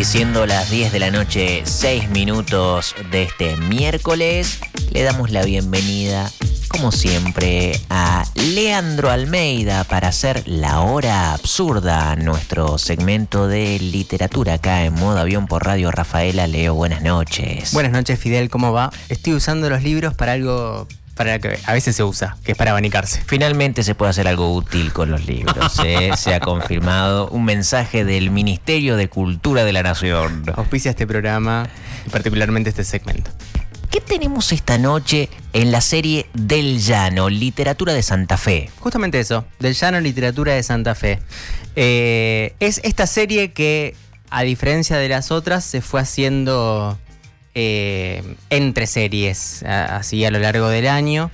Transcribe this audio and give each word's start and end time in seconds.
Y 0.00 0.04
siendo 0.04 0.46
las 0.46 0.70
10 0.70 0.92
de 0.92 0.98
la 0.98 1.10
noche, 1.10 1.60
6 1.62 2.08
minutos 2.08 2.94
de 3.10 3.24
este 3.24 3.58
miércoles, 3.58 4.58
le 4.92 5.02
damos 5.02 5.30
la 5.30 5.44
bienvenida, 5.44 6.32
como 6.68 6.90
siempre, 6.90 7.78
a 7.90 8.24
Leandro 8.34 9.10
Almeida 9.10 9.84
para 9.84 10.08
hacer 10.08 10.42
La 10.46 10.80
Hora 10.80 11.34
Absurda, 11.34 12.16
nuestro 12.16 12.78
segmento 12.78 13.46
de 13.46 13.78
literatura 13.78 14.54
acá 14.54 14.86
en 14.86 14.94
modo 14.94 15.18
avión 15.18 15.46
por 15.46 15.66
Radio 15.66 15.90
Rafaela. 15.90 16.46
Leo, 16.46 16.72
buenas 16.72 17.02
noches. 17.02 17.74
Buenas 17.74 17.92
noches, 17.92 18.18
Fidel, 18.18 18.48
¿cómo 18.48 18.72
va? 18.72 18.90
Estoy 19.10 19.34
usando 19.34 19.68
los 19.68 19.82
libros 19.82 20.14
para 20.14 20.32
algo 20.32 20.88
para 21.20 21.38
que 21.38 21.58
a 21.66 21.74
veces 21.74 21.94
se 21.96 22.02
usa, 22.02 22.38
que 22.44 22.52
es 22.52 22.56
para 22.56 22.70
abanicarse. 22.70 23.22
Finalmente 23.26 23.82
se 23.82 23.94
puede 23.94 24.08
hacer 24.08 24.26
algo 24.26 24.54
útil 24.54 24.90
con 24.94 25.10
los 25.10 25.26
libros. 25.26 25.78
¿eh? 25.84 26.12
Se 26.16 26.32
ha 26.32 26.40
confirmado 26.40 27.28
un 27.28 27.44
mensaje 27.44 28.06
del 28.06 28.30
Ministerio 28.30 28.96
de 28.96 29.10
Cultura 29.10 29.64
de 29.64 29.72
la 29.74 29.82
Nación. 29.82 30.44
Auspicia 30.56 30.92
este 30.92 31.06
programa 31.06 31.68
y 32.06 32.08
particularmente 32.08 32.70
este 32.70 32.84
segmento. 32.84 33.30
¿Qué 33.90 34.00
tenemos 34.00 34.50
esta 34.52 34.78
noche 34.78 35.28
en 35.52 35.70
la 35.70 35.82
serie 35.82 36.26
Del 36.32 36.80
Llano, 36.80 37.28
Literatura 37.28 37.92
de 37.92 38.02
Santa 38.02 38.38
Fe? 38.38 38.70
Justamente 38.78 39.20
eso, 39.20 39.44
Del 39.58 39.74
Llano, 39.74 40.00
Literatura 40.00 40.54
de 40.54 40.62
Santa 40.62 40.94
Fe. 40.94 41.18
Eh, 41.76 42.54
es 42.60 42.80
esta 42.82 43.06
serie 43.06 43.52
que, 43.52 43.94
a 44.30 44.40
diferencia 44.40 44.96
de 44.96 45.10
las 45.10 45.30
otras, 45.30 45.64
se 45.64 45.82
fue 45.82 46.00
haciendo 46.00 46.98
eh, 47.54 48.22
entre 48.48 48.86
series, 48.86 49.64
así 49.64 50.24
a 50.24 50.30
lo 50.30 50.38
largo 50.38 50.68
del 50.68 50.86
año. 50.86 51.30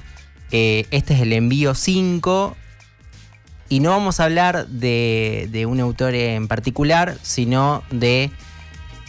Eh, 0.50 0.86
este 0.90 1.14
es 1.14 1.20
el 1.20 1.32
envío 1.32 1.74
5. 1.74 2.56
Y 3.68 3.80
no 3.80 3.90
vamos 3.90 4.20
a 4.20 4.24
hablar 4.24 4.68
de, 4.68 5.66
un 5.68 5.80
autor 5.80 6.14
en 6.14 6.46
particular, 6.48 7.18
sino 7.22 7.82
de 7.90 8.30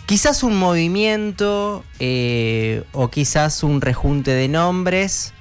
quizás 0.07 0.41
un 0.41 0.57
movimiento 0.57 1.85
eh, 1.99 2.83
o 2.91 3.09
quizás 3.09 3.63
un 3.63 3.81
rejunte 3.81 4.31
de 4.31 4.47
nombres, 4.47 5.33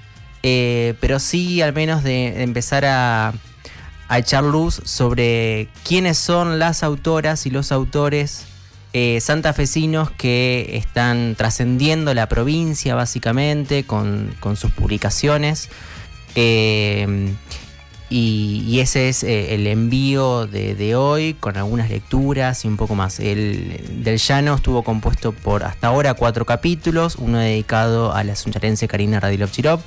pero 0.42 1.18
sí 1.18 1.62
al 1.62 1.72
menos 1.72 2.04
de, 2.04 2.42
empezar 2.42 2.84
a, 2.84 3.32
a, 4.08 4.18
echar 4.18 4.44
luz 4.44 4.82
sobre 4.84 5.68
quiénes 5.82 6.18
son 6.18 6.58
las 6.58 6.82
autoras 6.82 7.46
y 7.46 7.50
los 7.50 7.72
autores 7.72 8.46
eh, 8.98 9.20
santafesinos 9.20 10.10
que 10.10 10.70
están 10.72 11.34
trascendiendo 11.36 12.14
la 12.14 12.30
provincia 12.30 12.94
básicamente 12.94 13.84
con, 13.84 14.34
sus 14.56 14.70
publicaciones. 14.72 15.68
Eh, 16.34 17.34
y, 18.08 18.80
ese 18.80 19.10
es 19.10 19.22
eh, 19.22 19.54
el 19.54 19.66
envío 19.66 20.46
de, 20.46 20.94
hoy 20.96 21.34
con 21.34 21.58
algunas 21.58 21.90
lecturas 21.90 22.64
y 22.64 22.68
un 22.68 22.78
poco 22.78 22.94
más. 22.94 23.20
El 23.20 24.02
del 24.02 24.16
Llano 24.16 24.54
estuvo 24.54 24.82
compuesto 24.82 25.32
por 25.32 25.64
hasta 25.64 25.88
ahora 25.88 26.14
cuatro 26.14 26.46
capítulos, 26.46 27.16
uno 27.16 27.36
dedicado 27.36 28.14
a 28.14 28.24
la 28.24 28.34
suncharense 28.34 28.88
Karina 28.88 29.20
Radilov 29.20 29.50
Chirov, 29.50 29.80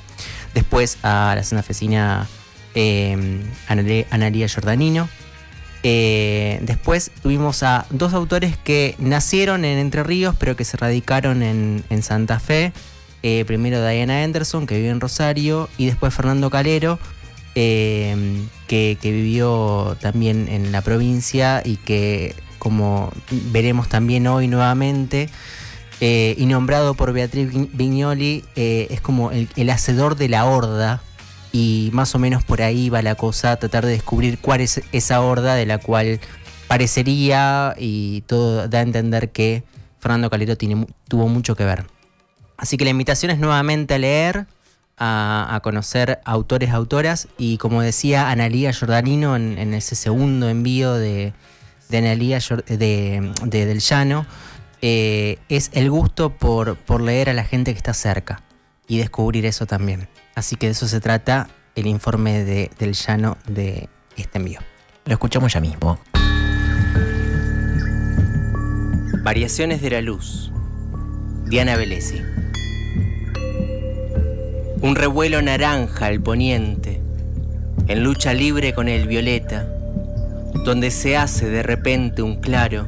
después 0.54 0.98
a 1.02 1.32
la 1.34 1.42
santafesina 1.42 2.28
eh, 2.76 3.42
Analia 3.66 4.46
Giordanino, 4.46 5.08
eh, 5.82 6.58
después 6.62 7.10
tuvimos 7.22 7.62
a 7.62 7.86
dos 7.90 8.12
autores 8.12 8.56
que 8.58 8.94
nacieron 8.98 9.64
en 9.64 9.78
Entre 9.78 10.02
Ríos, 10.02 10.34
pero 10.38 10.56
que 10.56 10.64
se 10.64 10.76
radicaron 10.76 11.42
en, 11.42 12.02
Santa 12.02 12.38
Fe. 12.38 12.72
Eh, 13.22 13.44
primero 13.46 13.86
Diana 13.86 14.22
Anderson, 14.22 14.66
que 14.66 14.76
vive 14.76 14.88
en 14.88 15.00
Rosario, 15.00 15.68
y 15.76 15.86
después 15.86 16.12
Fernando 16.14 16.50
Calero, 16.50 16.98
eh, 17.54 18.42
que, 18.66 18.96
vivió 19.02 19.96
también 20.00 20.48
en 20.48 20.72
la 20.72 20.82
provincia 20.82 21.62
y 21.64 21.76
que, 21.76 22.34
como 22.58 23.12
veremos 23.52 23.88
también 23.88 24.26
hoy 24.26 24.48
nuevamente, 24.48 25.28
y 26.00 26.46
nombrado 26.46 26.94
por 26.94 27.12
Beatriz 27.12 27.50
Vignoli, 27.74 28.42
es 28.54 29.02
como 29.02 29.30
el 29.32 29.70
hacedor 29.70 30.16
de 30.16 30.30
la 30.30 30.46
horda 30.46 31.02
y 31.52 31.90
más 31.92 32.14
o 32.14 32.18
menos 32.18 32.44
por 32.44 32.62
ahí 32.62 32.88
va 32.90 33.02
la 33.02 33.14
cosa, 33.14 33.56
tratar 33.56 33.84
de 33.84 33.92
descubrir 33.92 34.38
cuál 34.38 34.60
es 34.60 34.82
esa 34.92 35.20
horda 35.20 35.54
de 35.54 35.66
la 35.66 35.78
cual 35.78 36.20
parecería 36.68 37.74
y 37.78 38.22
todo 38.22 38.68
da 38.68 38.78
a 38.78 38.82
entender 38.82 39.30
que 39.30 39.64
Fernando 39.98 40.30
Calero 40.30 40.56
tiene, 40.56 40.86
tuvo 41.08 41.28
mucho 41.28 41.56
que 41.56 41.64
ver. 41.64 41.86
Así 42.56 42.76
que 42.76 42.84
la 42.84 42.90
invitación 42.90 43.30
es 43.30 43.38
nuevamente 43.38 43.94
a 43.94 43.98
leer, 43.98 44.46
a, 44.96 45.58
conocer 45.62 46.20
autores, 46.24 46.70
autoras 46.70 47.26
y 47.38 47.56
como 47.56 47.80
decía 47.80 48.30
Analía 48.30 48.70
Giordanino 48.72 49.34
en, 49.34 49.72
ese 49.72 49.96
segundo 49.96 50.48
envío 50.48 50.94
de, 50.94 51.32
de 51.88 51.98
Analía 51.98 52.38
de, 52.66 53.32
Del 53.46 53.80
Llano, 53.80 54.26
eh, 54.82 55.38
es 55.48 55.70
el 55.72 55.90
gusto 55.90 56.30
por, 56.36 56.76
por 56.76 57.00
leer 57.00 57.30
a 57.30 57.32
la 57.32 57.44
gente 57.44 57.72
que 57.72 57.78
está 57.78 57.94
cerca 57.94 58.42
y 58.86 58.98
descubrir 58.98 59.46
eso 59.46 59.66
también. 59.66 60.08
Así 60.34 60.56
que 60.56 60.66
de 60.66 60.72
eso 60.72 60.88
se 60.88 61.00
trata 61.00 61.48
el 61.74 61.86
informe 61.86 62.44
de, 62.44 62.70
del 62.78 62.94
llano 62.94 63.36
de 63.46 63.88
este 64.16 64.38
envío. 64.38 64.60
Lo 65.04 65.12
escuchamos 65.12 65.52
ya 65.52 65.60
mismo. 65.60 65.98
Variaciones 69.22 69.82
de 69.82 69.90
la 69.90 70.00
luz. 70.00 70.52
Diana 71.46 71.76
Velesi. 71.76 72.22
Un 74.82 74.94
revuelo 74.94 75.42
naranja 75.42 76.06
al 76.06 76.20
poniente, 76.22 77.02
en 77.86 78.02
lucha 78.02 78.32
libre 78.32 78.72
con 78.72 78.88
el 78.88 79.06
violeta, 79.06 79.68
donde 80.64 80.90
se 80.90 81.16
hace 81.16 81.50
de 81.50 81.62
repente 81.62 82.22
un 82.22 82.40
claro, 82.40 82.86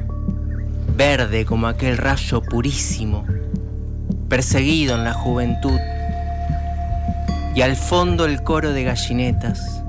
verde 0.95 1.45
como 1.45 1.67
aquel 1.67 1.97
rayo 1.97 2.41
purísimo, 2.41 3.27
perseguido 4.27 4.95
en 4.95 5.03
la 5.03 5.13
juventud 5.13 5.79
y 7.55 7.61
al 7.61 7.75
fondo 7.75 8.25
el 8.25 8.43
coro 8.43 8.73
de 8.73 8.83
gallinetas 8.83 9.83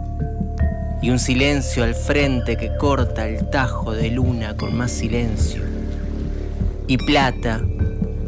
y 1.01 1.11
un 1.11 1.19
silencio 1.19 1.85
al 1.85 1.95
frente 1.95 2.57
que 2.57 2.77
corta 2.77 3.27
el 3.27 3.49
tajo 3.51 3.93
de 3.93 4.11
luna 4.11 4.57
con 4.57 4.77
más 4.77 4.91
silencio 4.91 5.63
y 6.87 6.99
plata 6.99 7.61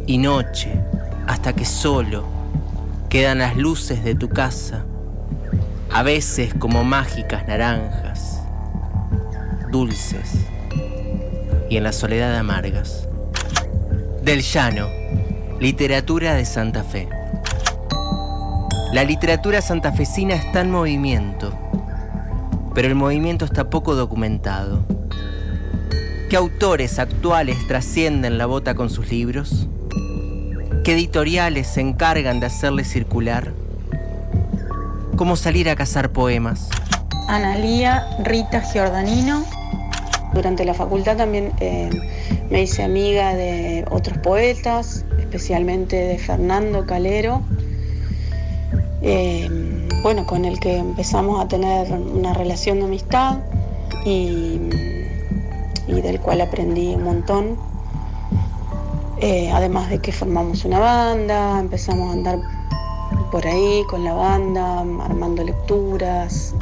y 0.06 0.18
noche 0.18 0.70
hasta 1.26 1.52
que 1.52 1.64
solo 1.64 2.24
quedan 3.08 3.38
las 3.38 3.56
luces 3.56 4.04
de 4.04 4.14
tu 4.14 4.28
casa, 4.28 4.84
a 5.90 6.02
veces 6.02 6.54
como 6.54 6.84
mágicas 6.84 7.46
naranjas, 7.46 8.40
dulces 9.70 10.34
y 11.68 11.76
en 11.76 11.82
la 11.82 11.92
soledad 11.92 12.36
amargas. 12.36 13.08
Del 14.22 14.42
llano, 14.42 14.88
literatura 15.60 16.34
de 16.34 16.44
Santa 16.44 16.82
Fe. 16.82 17.08
La 18.96 19.04
literatura 19.04 19.60
santafesina 19.60 20.36
está 20.36 20.62
en 20.62 20.70
movimiento, 20.70 21.52
pero 22.74 22.88
el 22.88 22.94
movimiento 22.94 23.44
está 23.44 23.68
poco 23.68 23.94
documentado. 23.94 24.86
¿Qué 26.30 26.36
autores 26.36 26.98
actuales 26.98 27.58
trascienden 27.68 28.38
la 28.38 28.46
bota 28.46 28.74
con 28.74 28.88
sus 28.88 29.10
libros? 29.10 29.68
¿Qué 30.82 30.94
editoriales 30.94 31.66
se 31.66 31.82
encargan 31.82 32.40
de 32.40 32.46
hacerle 32.46 32.84
circular? 32.84 33.52
¿Cómo 35.16 35.36
salir 35.36 35.68
a 35.68 35.76
cazar 35.76 36.12
poemas? 36.12 36.70
Analía 37.28 38.06
Rita 38.24 38.62
Giordanino. 38.62 39.44
Durante 40.32 40.64
la 40.64 40.72
facultad 40.72 41.18
también 41.18 41.52
eh, 41.60 41.90
me 42.48 42.62
hice 42.62 42.82
amiga 42.82 43.34
de 43.34 43.84
otros 43.90 44.16
poetas, 44.16 45.04
especialmente 45.18 45.96
de 45.96 46.16
Fernando 46.16 46.86
Calero 46.86 47.42
eh, 49.08 49.48
bueno, 50.02 50.26
con 50.26 50.44
el 50.44 50.58
que 50.58 50.78
empezamos 50.78 51.40
a 51.40 51.46
tener 51.46 51.92
una 51.92 52.34
relación 52.34 52.80
de 52.80 52.86
amistad 52.86 53.38
y, 54.04 54.58
del 55.86 56.20
cual 56.20 56.40
aprendí 56.40 56.88
un 56.88 57.04
montón. 57.04 57.56
Eh, 59.20 59.48
además 59.52 59.90
de 59.90 60.00
que 60.00 60.10
formamos 60.10 60.64
una 60.64 60.80
banda, 60.80 61.60
empezamos 61.60 62.10
a 62.10 62.12
andar 62.14 62.38
por 63.30 63.46
ahí 63.46 63.84
con 63.88 64.02
la 64.02 64.12
banda, 64.12 64.80
armando 64.80 65.44
lecturas. 65.44 66.56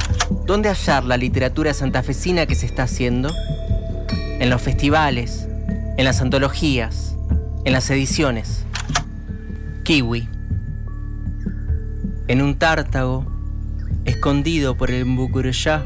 ¿Dónde 0.44 0.68
hallar 0.68 1.04
la 1.04 1.16
literatura 1.16 1.72
santafesina 1.72 2.44
que 2.44 2.54
se 2.54 2.66
está 2.66 2.82
haciendo? 2.82 3.30
En 4.38 4.50
los 4.50 4.60
festivales, 4.60 5.48
en 5.96 6.04
las 6.04 6.20
antologías, 6.20 7.16
en 7.64 7.72
las 7.72 7.88
ediciones. 7.88 8.64
Kiwi 9.84 10.33
en 12.26 12.40
un 12.40 12.58
tártago, 12.58 13.26
escondido 14.04 14.76
por 14.76 14.90
el 14.90 15.04
Mbukuruyá, 15.04 15.84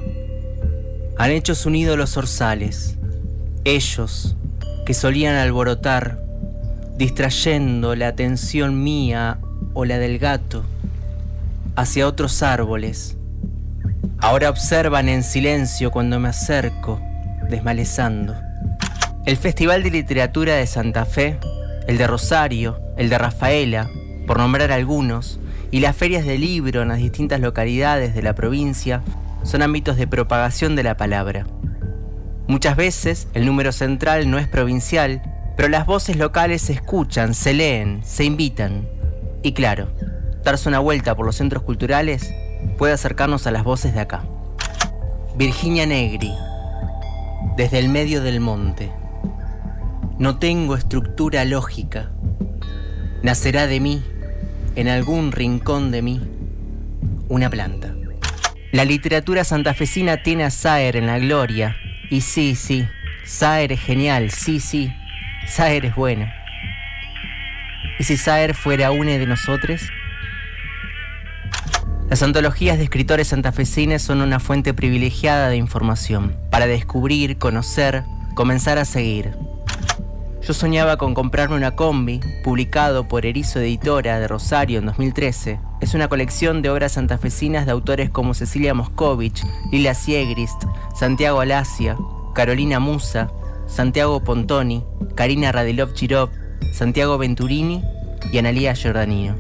han 1.17 1.31
hecho 1.31 1.55
su 1.55 1.71
nido 1.71 1.97
los 1.97 2.17
orzales, 2.17 2.97
ellos 3.65 4.37
que 4.87 4.95
solían 4.95 5.35
alborotar, 5.35 6.23
distrayendo 6.97 7.95
la 7.95 8.09
atención 8.09 8.83
mía 8.83 9.39
o 9.75 9.85
la 9.85 9.99
del 9.99 10.19
gato 10.19 10.65
hacia 11.77 12.07
otros 12.07 12.43
árboles. 12.43 13.17
Ahora 14.21 14.51
observan 14.51 15.09
en 15.09 15.23
silencio 15.23 15.91
cuando 15.91 16.19
me 16.19 16.29
acerco, 16.29 17.01
desmalezando. 17.51 18.35
El 19.27 19.37
Festival 19.37 19.83
de 19.83 19.91
Literatura 19.91 20.55
de 20.55 20.67
Santa 20.67 21.05
Fe, 21.05 21.39
el 21.87 21.99
de 21.99 22.07
Rosario, 22.07 22.81
el 22.97 23.09
de 23.09 23.19
Rafaela, 23.19 23.89
por 24.27 24.39
nombrar 24.39 24.73
algunos, 24.73 25.39
y 25.71 25.81
las 25.81 25.97
ferias 25.97 26.25
de 26.25 26.39
libro 26.39 26.83
en 26.83 26.89
las 26.89 26.99
distintas 26.99 27.41
localidades 27.41 28.15
de 28.15 28.23
la 28.23 28.35
provincia 28.35 29.03
son 29.43 29.63
ámbitos 29.63 29.97
de 29.97 30.07
propagación 30.07 30.77
de 30.77 30.83
la 30.83 30.97
palabra. 30.97 31.47
Muchas 32.47 32.77
veces 32.77 33.29
el 33.35 33.45
número 33.45 33.73
central 33.73 34.31
no 34.31 34.39
es 34.39 34.49
provincial, 34.49 35.23
pero 35.57 35.69
las 35.69 35.87
voces 35.87 36.17
locales 36.17 36.63
se 36.63 36.73
escuchan, 36.73 37.35
se 37.35 37.53
leen, 37.53 38.01
se 38.05 38.25
invitan. 38.25 38.89
Y 39.43 39.53
claro, 39.53 39.89
darse 40.45 40.69
una 40.69 40.79
vuelta 40.79 41.15
por 41.15 41.27
los 41.27 41.37
centros 41.37 41.63
culturales 41.63 42.33
puede 42.79 42.95
acercarnos 42.95 43.47
a 43.47 43.51
las 43.51 43.65
voces 43.65 43.93
de 43.93 44.01
acá. 44.01 44.25
Virginia 45.37 45.87
Negri, 45.87 46.33
desde 47.57 47.79
el 47.79 47.89
medio 47.89 48.23
del 48.23 48.41
monte. 48.41 48.91
No 50.19 50.39
tengo 50.39 50.75
estructura 50.75 51.45
lógica. 51.45 52.11
Nacerá 53.23 53.67
de 53.67 53.81
mí, 53.81 54.03
en 54.79 54.87
algún 54.87 55.33
rincón 55.33 55.91
de 55.91 56.03
mí, 56.03 56.21
una 57.29 57.51
planta. 57.51 57.97
La 58.71 58.85
literatura 58.85 59.43
santafesina 59.43 60.19
tiene 60.19 60.45
a 60.45 60.51
Saer 60.51 60.95
en 60.95 61.09
la 61.09 61.19
gloria. 61.19 61.77
Y 62.11 62.21
sí, 62.21 62.55
sí, 62.55 62.87
Saer 63.25 63.73
es 63.73 63.81
genial, 63.81 64.31
sí, 64.31 64.61
sí, 64.61 64.95
Saer 65.49 65.87
es 65.87 65.97
bueno. 65.97 66.31
¿Y 67.99 68.05
si 68.05 68.17
Saer 68.17 68.55
fuera 68.55 68.93
una 68.93 69.19
de 69.19 69.27
nosotros? 69.27 69.83
Las 72.09 72.23
antologías 72.23 72.79
de 72.79 72.85
escritores 72.85 73.27
santafesines 73.27 74.01
son 74.01 74.23
una 74.23 74.39
fuente 74.39 74.75
privilegiada 74.75 75.49
de 75.49 75.57
información 75.57 76.37
para 76.53 76.69
descubrir, 76.69 77.37
conocer, 77.37 78.05
comenzar 78.37 78.79
a 78.79 78.85
seguir. 78.85 79.33
Yo 80.41 80.55
soñaba 80.55 80.97
con 80.97 81.15
comprarme 81.15 81.57
una 81.57 81.75
combi, 81.75 82.21
publicado 82.43 83.07
por 83.07 83.27
Erizo 83.27 83.61
Editora 83.61 84.19
de 84.19 84.29
Rosario 84.29 84.79
en 84.79 84.87
2013. 84.87 85.61
Es 85.81 85.95
una 85.95 86.09
colección 86.09 86.63
de 86.63 86.71
obras 86.71 86.93
santafesinas 86.93 87.67
de 87.67 87.73
autores 87.73 88.09
como 88.09 88.35
Cecilia 88.35 88.73
Moscovich, 88.73 89.45
Lila 89.73 89.95
Siegrist, 89.95 90.65
Santiago 90.95 91.41
Alasia, 91.41 91.97
Carolina 92.35 92.81
Musa, 92.81 93.31
Santiago 93.67 94.23
Pontoni, 94.25 94.85
Karina 95.17 95.53
Radilov 95.53 95.93
Chirov, 95.93 96.31
Santiago 96.73 97.19
Venturini 97.19 97.83
y 98.33 98.39
Analía 98.39 98.75
Giordanino. 98.75 99.37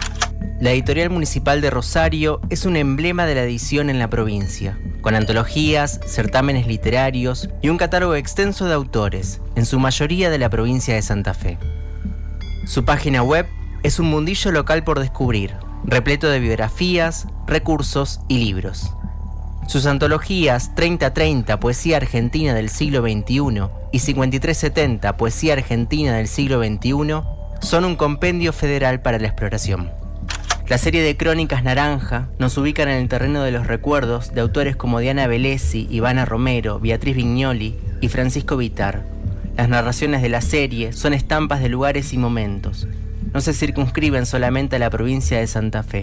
La 0.61 0.73
editorial 0.73 1.11
municipal 1.11 1.61
de 1.61 1.71
Rosario 1.71 2.41
es 2.51 2.67
un 2.67 2.75
emblema 2.75 3.27
de 3.27 3.37
la 3.37 3.45
edición 3.45 3.91
en 3.91 4.01
la 4.01 4.11
provincia, 4.11 4.77
con 5.03 5.15
antologías, 5.15 6.01
certámenes 6.05 6.67
literarios 6.67 7.49
y 7.63 7.69
un 7.69 7.77
catálogo 7.77 8.17
extenso 8.17 8.65
de 8.65 8.75
autores, 8.75 9.41
en 9.55 9.65
su 9.67 9.79
mayoría 9.79 10.31
de 10.31 10.39
la 10.39 10.51
provincia 10.51 10.97
de 10.97 11.03
Santa 11.03 11.33
Fe. 11.33 11.59
Su 12.67 12.85
página 12.85 13.23
web 13.23 13.47
es 13.85 14.01
un 14.01 14.11
mundillo 14.11 14.51
local 14.51 14.83
por 14.83 14.99
descubrir, 14.99 15.55
repleto 15.85 16.29
de 16.29 16.41
biografías, 16.41 17.29
recursos 17.47 18.19
y 18.27 18.39
libros. 18.39 18.93
Sus 19.69 19.87
antologías 19.87 20.75
3030 20.75 21.61
Poesía 21.61 21.99
Argentina 21.99 22.53
del 22.53 22.69
siglo 22.69 23.03
XXI 23.03 23.69
y 23.93 24.01
5370 24.01 25.17
Poesía 25.17 25.53
Argentina 25.53 26.17
del 26.17 26.27
siglo 26.27 26.61
XXI 26.61 27.23
son 27.61 27.85
un 27.85 27.95
compendio 27.95 28.53
federal 28.53 29.03
para 29.03 29.21
la 29.21 29.29
exploración. 29.29 30.08
La 30.69 30.77
serie 30.77 31.03
de 31.03 31.17
crónicas 31.17 31.65
Naranja 31.65 32.29
nos 32.39 32.59
ubica 32.59 32.83
en 32.83 32.91
el 32.91 33.09
terreno 33.09 33.43
de 33.43 33.51
los 33.51 33.67
recuerdos 33.67 34.35
de 34.35 34.43
autores 34.43 34.77
como 34.77 34.99
Diana 34.99 35.27
Velesi, 35.27 35.89
Ivana 35.91 36.27
Romero, 36.27 36.79
Beatriz 36.79 37.17
Vignoli 37.17 37.79
y 38.03 38.09
Francisco 38.09 38.59
Vitar. 38.59 39.07
Las 39.57 39.71
narraciones 39.71 40.21
de 40.21 40.29
la 40.29 40.43
serie 40.43 40.93
son 40.93 41.15
estampas 41.15 41.63
de 41.63 41.71
lugares 41.71 42.13
y 42.13 42.19
momentos. 42.19 42.87
No 43.33 43.41
se 43.41 43.55
circunscriben 43.55 44.27
solamente 44.27 44.77
a 44.77 44.79
la 44.79 44.91
provincia 44.91 45.39
de 45.39 45.47
Santa 45.47 45.83
Fe, 45.83 46.03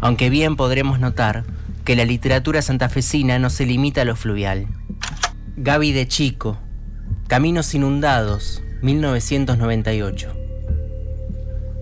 aunque 0.00 0.30
bien 0.30 0.54
podremos 0.54 1.00
notar 1.00 1.42
que 1.84 1.96
la 1.96 2.04
literatura 2.04 2.62
santafesina 2.62 3.40
no 3.40 3.50
se 3.50 3.66
limita 3.66 4.02
a 4.02 4.04
lo 4.04 4.14
fluvial. 4.14 4.68
Gaby 5.56 5.90
de 5.90 6.06
Chico, 6.06 6.60
Caminos 7.26 7.74
Inundados, 7.74 8.62
1998. 8.80 10.32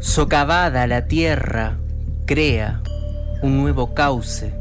Socavada 0.00 0.86
la 0.86 1.06
tierra 1.06 1.78
crea 2.26 2.80
un 3.42 3.58
nuevo 3.58 3.94
cauce, 3.94 4.54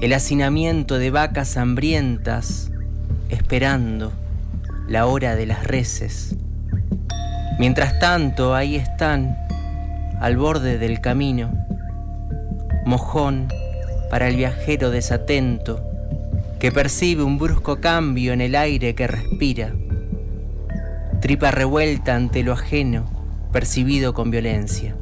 el 0.00 0.12
hacinamiento 0.12 0.98
de 0.98 1.10
vacas 1.10 1.56
hambrientas 1.56 2.70
esperando 3.28 4.12
la 4.88 5.06
hora 5.06 5.34
de 5.34 5.46
las 5.46 5.66
reses. 5.66 6.36
Mientras 7.58 7.98
tanto, 7.98 8.54
ahí 8.54 8.76
están, 8.76 9.36
al 10.20 10.36
borde 10.36 10.78
del 10.78 11.00
camino, 11.00 11.50
mojón 12.84 13.48
para 14.08 14.28
el 14.28 14.36
viajero 14.36 14.90
desatento 14.90 15.82
que 16.60 16.70
percibe 16.70 17.24
un 17.24 17.38
brusco 17.38 17.80
cambio 17.80 18.32
en 18.32 18.40
el 18.40 18.54
aire 18.54 18.94
que 18.94 19.08
respira, 19.08 19.74
tripa 21.20 21.50
revuelta 21.50 22.14
ante 22.14 22.44
lo 22.44 22.52
ajeno, 22.52 23.06
percibido 23.52 24.14
con 24.14 24.30
violencia 24.30 24.94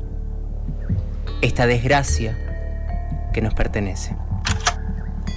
esta 1.44 1.67
desgracia 1.67 2.38
que 3.35 3.43
nos 3.43 3.52
pertenece. 3.52 4.17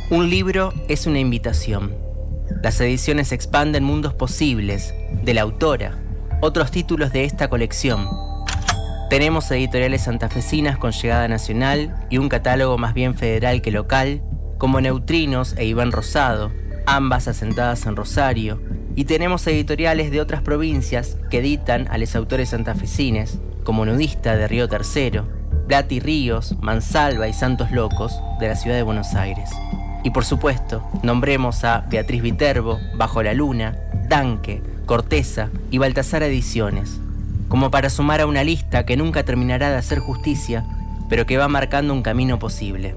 Un 0.10 0.30
libro 0.30 0.74
es 0.88 1.06
una 1.06 1.20
invitación. 1.20 1.96
Las 2.64 2.80
ediciones 2.80 3.34
expanden 3.34 3.84
mundos 3.84 4.14
posibles 4.14 4.94
de 5.24 5.34
la 5.34 5.42
autora, 5.42 6.00
otros 6.40 6.72
títulos 6.72 7.12
de 7.12 7.26
esta 7.26 7.50
colección. 7.50 8.08
Tenemos 9.10 9.52
editoriales 9.52 10.04
santafesinas 10.04 10.78
con 10.78 10.94
llegada 10.94 11.28
nacional 11.28 12.08
y 12.10 12.20
un 12.20 12.30
catálogo 12.30 12.78
más 12.78 12.94
bien 12.94 13.14
federal 13.14 13.62
que 13.62 13.72
local, 13.72 14.22
como 14.58 14.80
Neutrinos 14.80 15.56
e 15.58 15.66
Iván 15.66 15.92
Rosado, 15.92 16.54
ambas 16.86 17.28
asentadas 17.28 17.86
en 17.86 17.98
Rosario, 17.98 18.62
y 18.96 19.04
tenemos 19.04 19.46
editoriales 19.46 20.10
de 20.10 20.22
otras 20.22 20.42
provincias 20.42 21.18
que 21.30 21.40
editan 21.40 21.90
a 21.90 21.98
los 21.98 22.16
autores 22.16 22.50
santafesines, 22.50 23.40
como 23.66 23.86
Nudista 23.86 24.38
de 24.38 24.48
Río 24.48 24.70
Tercero, 24.70 25.37
Blati 25.68 26.00
Ríos, 26.00 26.56
Mansalva 26.62 27.28
y 27.28 27.34
Santos 27.34 27.72
Locos 27.72 28.20
de 28.40 28.48
la 28.48 28.56
ciudad 28.56 28.78
de 28.78 28.84
Buenos 28.84 29.14
Aires. 29.16 29.50
Y 30.04 30.12
por 30.12 30.24
supuesto, 30.24 30.82
nombremos 31.04 31.66
a 31.66 31.86
Beatriz 31.90 32.22
Viterbo, 32.22 32.80
Bajo 32.96 33.22
la 33.22 33.34
Luna, 33.34 33.76
Danque, 34.08 34.64
Corteza 34.86 35.50
y 35.70 35.78
Baltasar 35.78 36.24
Ediciones, 36.24 37.02
como 37.50 37.70
para 37.70 37.90
sumar 37.90 38.22
a 38.22 38.28
una 38.28 38.46
lista 38.46 38.86
que 38.86 38.96
nunca 38.96 39.24
terminará 39.24 39.70
de 39.70 39.76
hacer 39.76 40.00
justicia, 40.00 40.64
pero 41.10 41.26
que 41.26 41.38
va 41.38 41.50
marcando 41.50 41.94
un 41.94 42.02
camino 42.02 42.40
posible. 42.40 42.96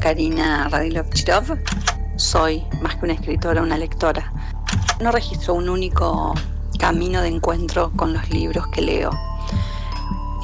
Karina 0.00 0.68
Radilov 0.70 1.10
Chirov, 1.10 1.58
soy 2.16 2.64
más 2.80 2.96
que 2.96 3.04
una 3.04 3.14
escritora, 3.14 3.60
una 3.60 3.76
lectora. 3.76 4.32
No 5.02 5.12
registro 5.12 5.52
un 5.52 5.68
único 5.68 6.34
camino 6.78 7.20
de 7.20 7.28
encuentro 7.28 7.92
con 7.94 8.14
los 8.14 8.30
libros 8.30 8.66
que 8.68 8.80
leo. 8.80 9.10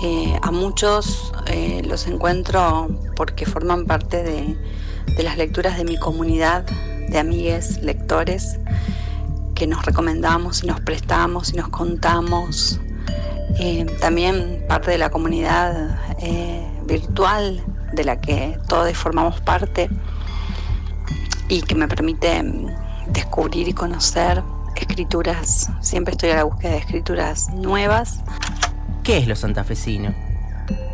Eh, 0.07 0.39
a 0.43 0.51
muchos 0.51 1.33
eh, 1.47 1.81
los 1.83 2.07
encuentro 2.07 2.89
porque 3.17 3.47
forman 3.47 3.87
parte 3.87 4.23
de, 4.23 4.55
las 5.23 5.39
lecturas 5.39 5.79
de 5.79 5.85
mi 5.85 5.97
comunidad 5.97 6.65
de 7.09 7.19
amigues, 7.19 7.83
lectores, 7.83 8.59
que 9.55 9.67
nos 9.67 9.83
recomendamos 9.87 10.63
y 10.63 10.67
nos 10.67 10.83
prestamos 10.83 11.55
y 11.55 11.57
nos 11.57 11.71
contamos. 11.71 12.79
Eh, 13.59 13.87
también 13.99 14.67
parte 14.69 14.91
de 14.91 14.99
la 14.99 15.09
comunidad 15.09 15.99
virtual 16.87 17.65
de 17.95 18.05
la 18.05 18.21
que 18.21 18.59
todos 18.69 18.95
formamos 18.99 19.41
parte 19.41 19.89
y 21.49 21.63
que 21.63 21.75
me 21.75 21.89
permite 21.89 22.43
mm, 22.43 22.67
descubrir 23.07 23.69
y 23.69 23.73
conocer 23.73 24.43
escrituras. 24.77 25.71
Siempre 25.81 26.13
estoy 26.13 26.29
a 26.33 26.37
la 26.37 26.45
búsqueda 26.45 26.73
de 26.73 26.79
escrituras 26.79 27.49
nuevas. 27.55 28.21
¿Qué 29.05 29.19
es 29.19 29.29
lo 29.29 29.37
santafesino? 29.37 30.15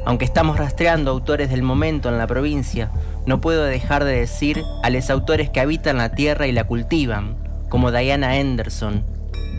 Aunque 0.05 0.25
estamos 0.25 0.59
rastreando 0.59 1.13
autores 1.13 1.49
del 1.49 1.63
momento 1.63 2.09
en 2.09 2.19
la 2.19 2.27
provincia, 2.27 2.91
no 3.25 3.41
puedo 3.41 3.63
dejar 3.63 4.03
de 4.03 4.19
decir 4.19 4.65
a 4.83 4.91
los 4.91 5.11
autores 5.11 5.49
que 5.49 5.61
habitan 5.61 5.99
la 5.99 6.11
tierra 6.11 6.49
y 6.49 6.53
la 6.53 6.65
cultivan, 6.65 7.37
como 7.69 7.93
Diana 7.93 8.33
Anderson, 8.33 9.05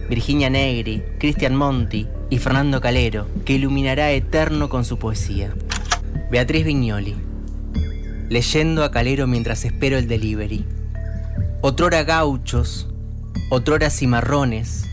Virginia 0.10 0.50
Negri, 0.50 1.02
Christian 1.18 1.56
Monti 1.56 2.10
y 2.30 2.40
Fernando 2.40 2.82
Calero, 2.82 3.26
que 3.46 3.54
iluminará 3.54 4.12
eterno 4.12 4.68
con 4.68 4.84
su 4.84 5.00
poesía. 5.00 5.54
Beatriz 6.30 6.66
Vignoli, 6.66 7.16
leyendo 8.28 8.84
a 8.84 8.92
Calero 8.92 9.28
mientras 9.28 9.64
espero 9.64 9.98
el 9.98 10.10
delivery. 10.10 10.66
Otrora 11.62 12.04
gauchos, 12.04 12.90
otrora 13.50 13.90
cimarrones, 13.90 14.90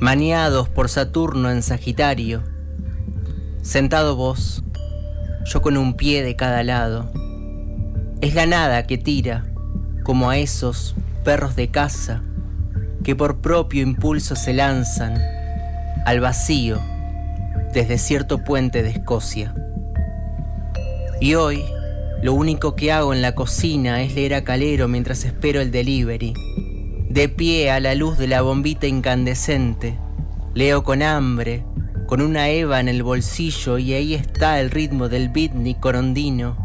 maniados 0.00 0.68
por 0.68 0.88
Saturno 0.88 1.48
en 1.48 1.62
Sagitario, 1.62 2.42
Sentado 3.62 4.16
vos, 4.16 4.64
yo 5.44 5.62
con 5.62 5.76
un 5.76 5.94
pie 5.94 6.24
de 6.24 6.34
cada 6.34 6.64
lado. 6.64 7.12
Es 8.20 8.34
la 8.34 8.44
nada 8.44 8.88
que 8.88 8.98
tira, 8.98 9.44
como 10.02 10.30
a 10.30 10.36
esos 10.36 10.96
perros 11.22 11.54
de 11.54 11.68
casa, 11.68 12.22
que 13.04 13.14
por 13.14 13.40
propio 13.40 13.82
impulso 13.82 14.34
se 14.34 14.52
lanzan 14.52 15.14
al 16.04 16.18
vacío 16.18 16.80
desde 17.72 17.98
cierto 17.98 18.42
puente 18.42 18.82
de 18.82 18.90
Escocia. 18.90 19.54
Y 21.20 21.36
hoy, 21.36 21.62
lo 22.20 22.34
único 22.34 22.74
que 22.74 22.90
hago 22.90 23.14
en 23.14 23.22
la 23.22 23.36
cocina 23.36 24.02
es 24.02 24.12
leer 24.16 24.34
a 24.34 24.42
Calero 24.42 24.88
mientras 24.88 25.24
espero 25.24 25.60
el 25.60 25.70
delivery. 25.70 26.34
De 27.08 27.28
pie 27.28 27.70
a 27.70 27.78
la 27.78 27.94
luz 27.94 28.18
de 28.18 28.26
la 28.26 28.42
bombita 28.42 28.88
incandescente, 28.88 29.96
leo 30.52 30.82
con 30.82 31.00
hambre, 31.00 31.64
con 32.12 32.20
una 32.20 32.50
Eva 32.50 32.78
en 32.78 32.88
el 32.88 33.02
bolsillo 33.02 33.78
y 33.78 33.94
ahí 33.94 34.12
está 34.12 34.60
el 34.60 34.70
ritmo 34.70 35.08
del 35.08 35.30
beatnik 35.30 35.80
corondino. 35.80 36.58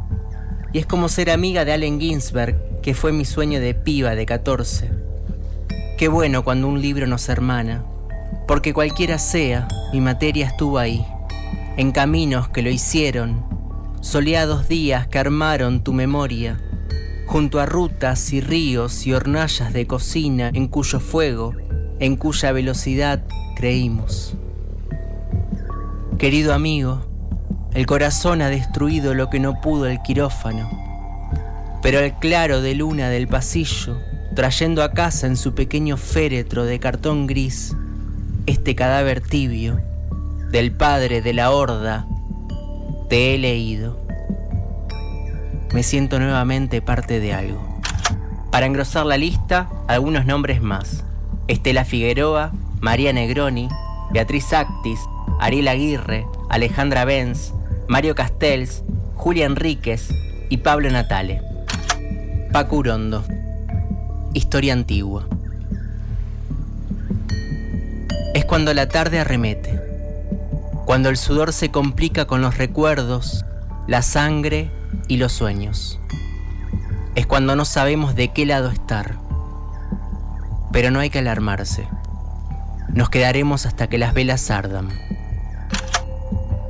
Y 0.74 0.80
es 0.80 0.86
como 0.86 1.08
ser 1.08 1.30
amiga 1.30 1.64
de 1.64 1.72
Allen 1.72 2.02
Ginsberg, 2.02 2.82
que 2.82 2.94
fue 2.94 3.14
mi 3.14 3.24
sueño 3.24 3.62
de 3.62 3.74
piba 3.74 4.14
de 4.14 4.26
14. 4.26 4.92
Qué 5.98 6.10
bueno 6.10 6.44
cuando 6.44 6.68
un 6.68 6.82
libro 6.82 7.08
nos 7.08 7.30
hermana, 7.30 7.86
porque 8.46 8.74
cualquiera 8.74 9.20
sea, 9.20 9.70
mi 9.94 10.02
materia 10.02 10.48
estuvo 10.48 10.80
ahí, 10.80 11.06
en 11.78 11.94
caminos 11.94 12.50
que 12.50 12.62
lo 12.62 12.70
hicieron, 12.70 13.46
soleados 14.02 14.68
días 14.68 15.08
que 15.08 15.18
armaron 15.18 15.82
tu 15.82 15.94
memoria, 15.94 16.60
junto 17.26 17.62
a 17.62 17.66
rutas 17.66 18.34
y 18.34 18.42
ríos 18.42 19.08
y 19.08 19.14
hornallas 19.14 19.72
de 19.72 19.88
cocina 19.88 20.52
en 20.54 20.68
cuyo 20.68 21.00
fuego, 21.00 21.54
en 22.00 22.18
cuya 22.18 22.52
velocidad 22.52 23.24
creímos. 23.56 24.36
Querido 26.18 26.56
amigo, 26.56 27.06
el 27.76 27.86
corazón 27.86 28.42
ha 28.42 28.50
destruido 28.50 29.14
lo 29.14 29.30
que 29.30 29.40
no 29.40 29.62
pudo 29.62 29.86
el 29.86 30.02
quirófano, 30.02 30.68
pero 31.84 32.00
el 32.00 32.14
claro 32.16 32.60
de 32.62 32.74
luna 32.74 33.10
del 33.10 33.28
pasillo, 33.28 34.00
trayendo 34.34 34.82
a 34.82 34.94
casa 34.94 35.28
en 35.28 35.38
su 35.38 35.54
pequeño 35.54 35.96
féretro 35.96 36.66
de 36.66 36.80
cartón 36.80 37.28
gris, 37.28 37.76
este 38.48 38.74
cadáver 38.74 39.22
tibio 39.22 39.80
del 40.50 40.72
padre 40.72 41.22
de 41.22 41.34
la 41.34 41.52
horda, 41.52 42.08
te 43.10 43.36
he 43.36 43.38
leído. 43.38 44.00
Me 45.72 45.84
siento 45.84 46.18
nuevamente 46.18 46.82
parte 46.82 47.20
de 47.20 47.36
algo. 47.36 47.62
Para 48.52 48.66
engrosar 48.66 49.06
la 49.06 49.18
lista, 49.18 49.70
algunos 49.88 50.26
nombres 50.26 50.64
más. 50.64 51.04
Estela 51.48 51.86
Figueroa, 51.86 52.54
María 52.82 53.14
Negroni, 53.14 53.70
Beatriz 54.12 54.52
Actis, 54.52 55.00
Ariel 55.40 55.68
Aguirre, 55.68 56.26
Alejandra 56.50 57.06
Benz, 57.06 57.54
Mario 57.88 58.16
Castells, 58.16 58.84
Julia 59.16 59.46
Enríquez 59.46 60.10
y 60.50 60.58
Pablo 60.58 60.90
Natale. 60.90 61.42
Paco 62.52 62.78
Urondo. 62.78 63.24
Historia 64.34 64.74
antigua. 64.74 65.28
Es 68.34 68.46
cuando 68.46 68.74
la 68.74 68.88
tarde 68.88 69.20
arremete, 69.20 69.80
cuando 70.86 71.10
el 71.10 71.18
sudor 71.18 71.54
se 71.54 71.72
complica 71.72 72.26
con 72.26 72.42
los 72.42 72.58
recuerdos, 72.58 73.46
la 73.88 74.02
sangre 74.02 74.70
y 75.08 75.18
los 75.18 75.34
sueños. 75.34 76.00
Es 77.16 77.26
cuando 77.26 77.56
no 77.56 77.66
sabemos 77.66 78.16
de 78.16 78.32
qué 78.32 78.46
lado 78.46 78.70
estar. 78.70 79.18
Pero 80.72 80.92
no 80.92 81.00
hay 81.00 81.10
que 81.10 81.20
alarmarse. 81.20 81.88
Nos 82.90 83.10
quedaremos 83.10 83.66
hasta 83.66 83.88
que 83.88 83.98
las 83.98 84.14
velas 84.14 84.52
ardan. 84.52 84.90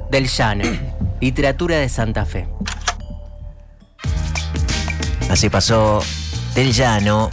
Del 0.10 0.28
Llano, 0.28 0.64
literatura 1.22 1.78
de 1.78 1.90
Santa 1.90 2.26
Fe. 2.26 2.48
Así 5.30 5.50
pasó 5.50 6.02
Del 6.56 6.72
Llano, 6.72 7.30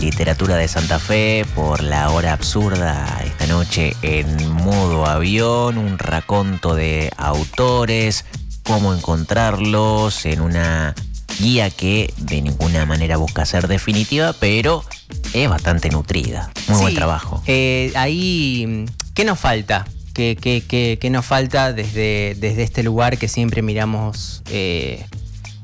literatura 0.00 0.56
de 0.56 0.68
Santa 0.68 0.98
Fe, 0.98 1.46
por 1.54 1.82
la 1.82 2.10
hora 2.10 2.32
absurda 2.32 3.06
esta 3.24 3.46
noche 3.46 3.96
en 4.02 4.50
modo 4.52 5.06
avión, 5.06 5.78
un 5.78 5.98
raconto 5.98 6.74
de 6.74 7.10
autores, 7.16 8.26
cómo 8.64 8.92
encontrarlos 8.94 10.26
en 10.26 10.42
una 10.42 10.94
guía 11.40 11.70
que 11.70 12.12
de 12.18 12.42
ninguna 12.42 12.84
manera 12.84 13.16
busca 13.16 13.46
ser 13.46 13.66
definitiva, 13.66 14.34
pero 14.38 14.84
es 15.32 15.48
bastante 15.48 15.88
nutrida. 15.88 16.50
Muy 16.68 16.80
buen 16.82 16.94
trabajo. 16.94 17.42
eh, 17.46 17.90
ahí, 17.96 18.84
¿qué 19.14 19.24
nos 19.24 19.38
falta? 19.38 19.86
¿Qué, 20.20 20.36
qué- 20.38 20.62
qué- 20.68 20.98
qué 21.00 21.08
nos 21.08 21.24
falta 21.24 21.72
desde, 21.72 22.36
desde 22.38 22.62
este 22.62 22.82
lugar 22.82 23.16
que 23.16 23.26
siempre 23.26 23.62
miramos, 23.62 24.42
eh, 24.50 25.06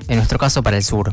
en 0.08 0.16
nuestro 0.16 0.38
caso, 0.38 0.62
para 0.62 0.78
el 0.78 0.82
sur? 0.82 1.12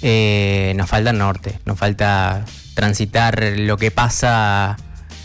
Eh, 0.00 0.74
nos 0.76 0.88
falta 0.88 1.10
el 1.10 1.18
norte, 1.18 1.58
nos 1.64 1.76
falta 1.76 2.44
transitar 2.74 3.42
lo 3.56 3.76
que 3.78 3.90
pasa 3.90 4.76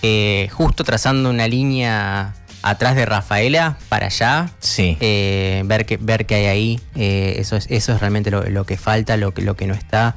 eh, 0.02 0.48
justo 0.52 0.84
trazando 0.84 1.30
una 1.30 1.48
línea 1.48 2.34
atrás 2.64 2.96
de 2.96 3.06
Rafaela 3.06 3.78
para 3.88 4.08
allá. 4.08 4.50
Sí. 4.58 4.98
Eh, 5.00 5.62
ver 5.66 5.86
qué 5.86 5.98
ver 5.98 6.26
qué 6.26 6.34
hay 6.36 6.46
ahí. 6.48 6.80
eh, 6.96 7.36
eso, 7.38 7.56
es, 7.56 7.68
eso 7.70 7.94
es 7.94 8.00
realmente 8.00 8.32
lo, 8.32 8.50
lo 8.50 8.66
que 8.66 8.78
falta, 8.78 9.16
lo 9.16 9.32
que, 9.36 9.44
lo 9.44 9.56
que 9.56 9.68
no 9.68 9.76
está. 9.76 10.16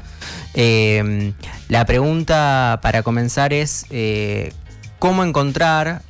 Eh, 0.55 1.35
la 1.69 1.85
pregunta 1.85 2.79
para 2.83 3.03
comenzar 3.03 3.53
es 3.53 3.85
cómo 4.99 5.23
encontrar 5.23 6.01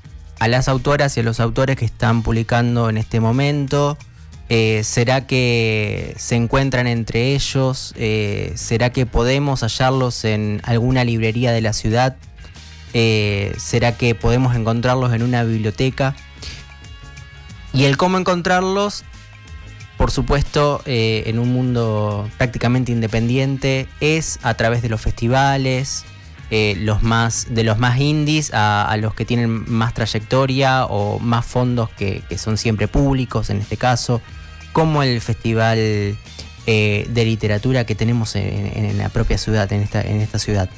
a 0.43 0.49
las 0.49 0.67
autoras 0.67 1.17
y 1.17 1.21
a 1.21 1.23
los 1.23 1.39
autores 1.39 1.77
que 1.77 1.85
están 1.85 2.25
publicando 2.25 2.91
en 2.91 2.97
este 2.97 3.21
momento. 3.21 3.97
Eh, 4.49 4.81
¿Será 4.83 5.25
que 5.25 6.17
se 6.19 6.35
encuentran 6.35 6.89
entre 6.89 7.37
ellos? 7.37 7.95
Eh, 7.97 8.51
¿Será 8.57 8.91
que 8.91 9.07
podemos 9.07 9.63
hallarlos 9.63 10.25
en 10.25 10.61
alguna 10.65 11.05
librería 11.05 11.53
de 11.53 11.61
la 11.61 11.73
ciudad? 11.73 12.17
Eh, 12.93 13.55
¿Será 13.57 13.97
que 13.97 14.17
podemos 14.17 14.57
encontrarlos 14.57 15.13
en 15.15 15.23
una 15.23 15.45
biblioteca? 15.45 16.17
Y 17.73 17.85
el 17.85 17.97
cómo 17.97 18.19
encontrarlos, 18.19 19.05
por 19.97 20.11
supuesto, 20.11 20.83
en 20.87 21.39
un 21.39 21.53
mundo 21.53 22.29
prácticamente 22.37 22.91
independiente, 22.91 23.87
es 24.01 24.41
a 24.43 24.55
través 24.55 24.83
de 24.83 24.89
los 24.89 25.01
festivales, 25.01 26.05
eh, 26.55 26.75
los 26.79 27.03
más, 27.03 27.47
de 27.49 27.65
los 27.65 27.79
más 27.79 27.99
indies 27.99 28.51
a, 28.53 28.95
los 28.99 29.15
que 29.15 29.25
tienen 29.25 29.65
más 29.73 29.95
trayectoria 29.95 30.85
o 30.85 31.19
más 31.19 31.47
fondos 31.47 31.89
que, 31.89 32.23
son 32.37 32.59
siempre 32.59 32.89
públicos 32.89 33.49
en 33.49 33.57
este 33.63 33.79
caso, 33.79 34.21
como 34.75 35.03
el 35.03 35.23
festival 35.23 35.79
eh, 35.79 37.07
de 37.09 37.25
literatura 37.25 37.87
que 37.87 37.95
tenemos 37.95 38.37
en, 38.37 38.99
la 38.99 39.09
propia 39.09 39.39
ciudad, 39.39 39.73
en 39.73 39.81
esta, 39.81 40.03
en 40.03 40.21
esta 40.21 40.39
ciudad. 40.39 40.69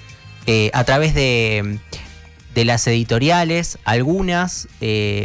Eh, 0.46 0.70
a 0.74 0.84
través 0.84 1.12
de, 1.12 1.80
de 2.54 2.64
las 2.64 2.86
editoriales, 2.86 3.78
algunas, 3.84 4.68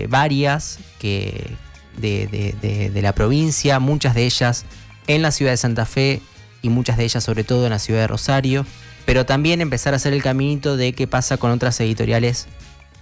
varias, 0.07 0.79
que 0.97 1.51
de- 1.97 2.89
de 2.91 3.01
la 3.03 3.13
provincia, 3.13 3.79
muchas 3.79 4.15
de 4.15 4.25
ellas 4.25 4.65
en 5.05 5.21
la 5.21 5.29
ciudad 5.29 5.51
de 5.51 5.57
Santa 5.57 5.85
Fe 5.85 6.21
y 6.63 6.69
muchas 6.69 6.97
de 6.97 7.03
ellas 7.03 7.23
sobre 7.23 7.43
todo 7.43 7.65
en 7.65 7.69
la 7.69 7.77
ciudad 7.79 8.01
de 8.01 8.07
Rosario, 8.07 8.65
pero 9.09 9.25
también 9.25 9.59
empezar 9.59 9.93
a 9.93 9.95
hacer 9.95 10.13
el 10.13 10.21
caminito 10.21 10.77
de 10.77 10.93
qué 10.93 11.07
pasa 11.07 11.37
con 11.37 11.49
otras 11.49 11.79
editoriales, 11.79 12.45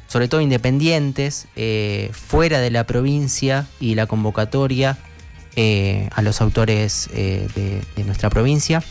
sobre 0.07 0.29
todo 0.29 0.39
independientes, 0.39 1.49
eh, 1.57 2.11
fuera 2.13 2.61
de 2.61 2.71
la 2.71 2.85
provincia 2.85 3.67
y 3.81 3.95
la 3.95 4.05
convocatoria 4.05 4.97
eh, 5.57 6.07
a 6.15 6.21
los 6.21 6.39
autores 6.39 7.09
eh, 7.13 7.49
de, 7.97 8.03
nuestra 8.05 8.29
provincia. 8.29 8.81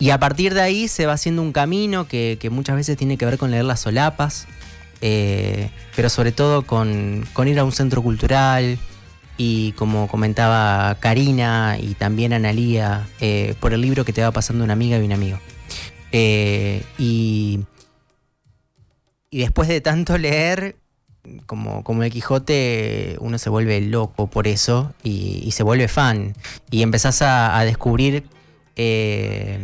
Y 0.00 0.10
a 0.10 0.18
partir 0.18 0.52
de 0.52 0.62
ahí 0.62 0.88
se 0.88 1.06
va 1.06 1.12
haciendo 1.12 1.42
un 1.42 1.52
camino 1.52 2.08
que, 2.08 2.48
muchas 2.50 2.74
veces 2.74 2.96
tiene 2.96 3.16
que 3.16 3.24
ver 3.24 3.38
con 3.38 3.52
leer 3.52 3.66
las 3.66 3.78
solapas, 3.78 4.48
pero 5.00 6.08
sobre 6.08 6.32
todo 6.32 6.66
con 6.66 7.24
ir 7.46 7.60
a 7.60 7.62
un 7.62 7.70
centro 7.70 8.02
cultural 8.02 8.80
y 9.42 9.72
como 9.72 10.06
comentaba 10.06 10.94
Karina 11.00 11.78
y 11.80 11.94
también 11.94 12.34
Analía, 12.34 13.08
eh, 13.20 13.54
por 13.58 13.72
el 13.72 13.80
libro 13.80 14.04
que 14.04 14.12
te 14.12 14.20
va 14.20 14.32
pasando 14.32 14.62
una 14.64 14.74
amiga 14.74 14.98
y 14.98 15.02
un 15.02 15.12
amigo. 15.12 15.38
Eh, 16.12 16.82
y, 16.98 17.60
y 19.30 19.38
después 19.38 19.66
de 19.66 19.80
tanto 19.80 20.18
leer, 20.18 20.76
como, 21.46 21.82
como 21.84 22.02
el 22.02 22.10
Quijote, 22.10 23.16
uno 23.20 23.38
se 23.38 23.48
vuelve 23.48 23.80
loco 23.80 24.26
por 24.26 24.46
eso 24.46 24.92
y, 25.02 25.50
se 25.52 25.62
vuelve 25.62 25.88
fan. 25.88 26.34
Y 26.70 26.82
empezás 26.82 27.22
a, 27.22 27.58
a 27.58 27.64
descubrir 27.64 28.24
eh, 28.76 29.58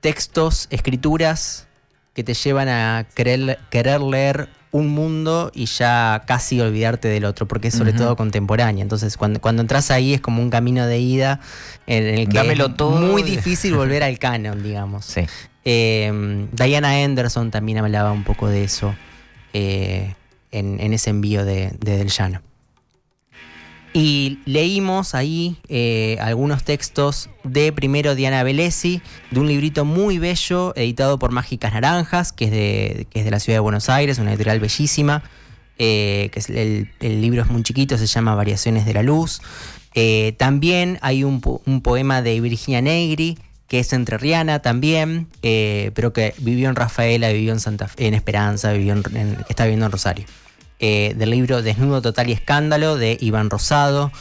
textos, 0.00 0.66
escrituras 0.70 1.68
que 2.12 2.24
te 2.24 2.34
llevan 2.34 2.68
a 2.68 3.06
querer, 3.14 3.60
querer 3.70 4.00
leer 4.00 4.48
un 4.74 4.88
mundo 4.88 5.52
y 5.54 5.66
ya 5.66 6.24
casi 6.26 6.60
olvidarte 6.60 7.06
del 7.06 7.26
otro, 7.26 7.46
porque 7.46 7.68
es 7.68 7.74
sobre 7.74 7.92
todo 7.92 8.16
contemporánea. 8.16 8.82
Entonces, 8.82 9.16
cuando, 9.16 9.40
cuando 9.40 9.62
entras 9.62 9.92
ahí 9.92 10.14
es 10.14 10.20
como 10.20 10.42
un 10.42 10.50
camino 10.50 10.84
de 10.84 10.98
ida 10.98 11.38
en 11.86 12.02
el 12.02 12.28
que 12.28 12.38
Dámelo 12.38 12.66
es 12.66 12.76
todo. 12.76 12.90
muy 12.98 13.22
difícil 13.22 13.76
volver 13.76 14.02
al 14.02 14.18
canon, 14.18 14.64
digamos. 14.64 15.04
Sí. 15.04 15.20
Eh, 15.64 16.48
Diana 16.50 17.04
Anderson 17.04 17.52
también 17.52 17.78
hablaba 17.78 18.10
un 18.10 18.24
poco 18.24 18.48
de 18.48 18.64
eso 18.64 18.96
eh, 19.52 20.14
en, 20.50 20.80
en 20.80 20.92
ese 20.92 21.10
envío 21.10 21.44
de, 21.44 21.70
de 21.78 21.96
Del 21.96 22.08
Llano. 22.08 22.42
Y 23.96 24.40
leímos 24.44 25.14
ahí 25.14 25.56
eh, 25.68 26.18
algunos 26.20 26.64
textos 26.64 27.30
de 27.44 27.72
primero 27.72 28.16
Diana 28.16 28.42
Velesi, 28.42 29.00
de 29.30 29.38
un 29.38 29.46
librito 29.46 29.84
muy 29.84 30.18
bello, 30.18 30.74
editado 30.74 31.20
por 31.20 31.30
Mágicas 31.30 31.72
Naranjas, 31.72 32.32
que 32.32 32.46
es 32.46 32.50
de, 32.50 33.06
que 33.08 33.20
es 33.20 33.24
de 33.24 33.30
la 33.30 33.38
ciudad 33.38 33.58
de 33.58 33.60
Buenos 33.60 33.88
Aires, 33.88 34.18
una 34.18 34.30
editorial 34.30 34.58
bellísima. 34.58 35.22
Eh, 35.78 36.28
que 36.32 36.40
es 36.40 36.50
el, 36.50 36.88
libro 37.00 37.42
es 37.42 37.48
muy 37.48 37.62
chiquito, 37.62 37.96
se 37.96 38.06
llama 38.06 38.34
Variaciones 38.34 38.84
de 38.84 38.94
la 38.94 39.04
Luz. 39.04 39.40
Eh, 39.94 40.34
también 40.38 40.98
hay 41.00 41.22
un, 41.22 41.40
poema 41.40 42.20
de 42.20 42.40
Virginia 42.40 42.82
Negri, 42.82 43.38
que 43.68 43.78
es 43.78 43.92
entrerriana 43.92 44.58
también, 44.58 45.28
pero 45.40 46.12
que 46.12 46.34
vivió 46.38 46.68
en 46.68 46.74
Rafaela, 46.74 47.30
vivió 47.30 47.52
en 47.52 47.60
Santa 47.60 47.88
en 47.96 48.14
Esperanza, 48.14 48.72
vivió 48.72 48.92
en, 48.92 49.36
está 49.48 49.64
viviendo 49.64 49.86
en 49.86 49.92
Rosario. 49.92 50.26
Eh, 50.86 51.14
del 51.16 51.30
libro 51.30 51.62
Desnudo 51.62 52.02
Total 52.02 52.28
y 52.28 52.32
Escándalo 52.32 52.98
de 52.98 53.16
Iván 53.18 53.48
Rosado. 53.48 54.12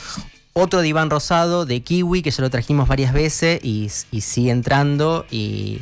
Otro 0.54 0.82
de 0.82 0.88
Iván 0.88 1.10
Rosado, 1.10 1.66
de 1.66 1.82
Kiwi, 1.82 2.22
que 2.22 2.32
ya 2.32 2.42
lo 2.42 2.50
trajimos 2.50 2.88
varias 2.88 3.12
veces 3.12 3.60
y, 3.62 3.90
sigue 3.90 4.50
entrando. 4.50 5.26
Y, 5.30 5.82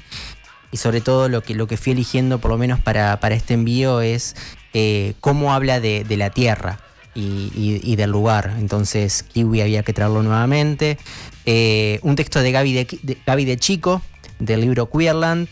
sobre 0.73 0.99
todo 0.99 1.29
lo 1.29 1.43
que, 1.43 1.53
lo 1.53 1.67
que 1.67 1.77
fui 1.77 1.93
eligiendo, 1.93 2.39
por 2.39 2.49
lo 2.49 2.57
menos 2.57 2.79
para, 2.79 3.15
este 3.29 3.53
envío, 3.53 4.01
es 4.01 4.35
eh, 4.73 5.13
cómo 5.19 5.53
habla 5.53 5.79
de, 5.79 6.03
la 6.17 6.31
tierra 6.31 6.79
y, 7.13 7.95
del 7.95 8.09
lugar. 8.09 8.55
Entonces, 8.57 9.21
Kiwi 9.21 9.61
había 9.61 9.83
que 9.83 9.93
traerlo 9.93 10.23
nuevamente. 10.23 10.97
Eh, 11.45 11.99
un 12.01 12.15
texto 12.15 12.41
de 12.41 12.51
Gaby 12.51 12.73
de, 12.73 13.17
Gaby 13.27 13.45
de 13.45 13.57
Chico, 13.57 14.01
del 14.39 14.61
libro 14.61 14.89
Queerland, 14.89 15.47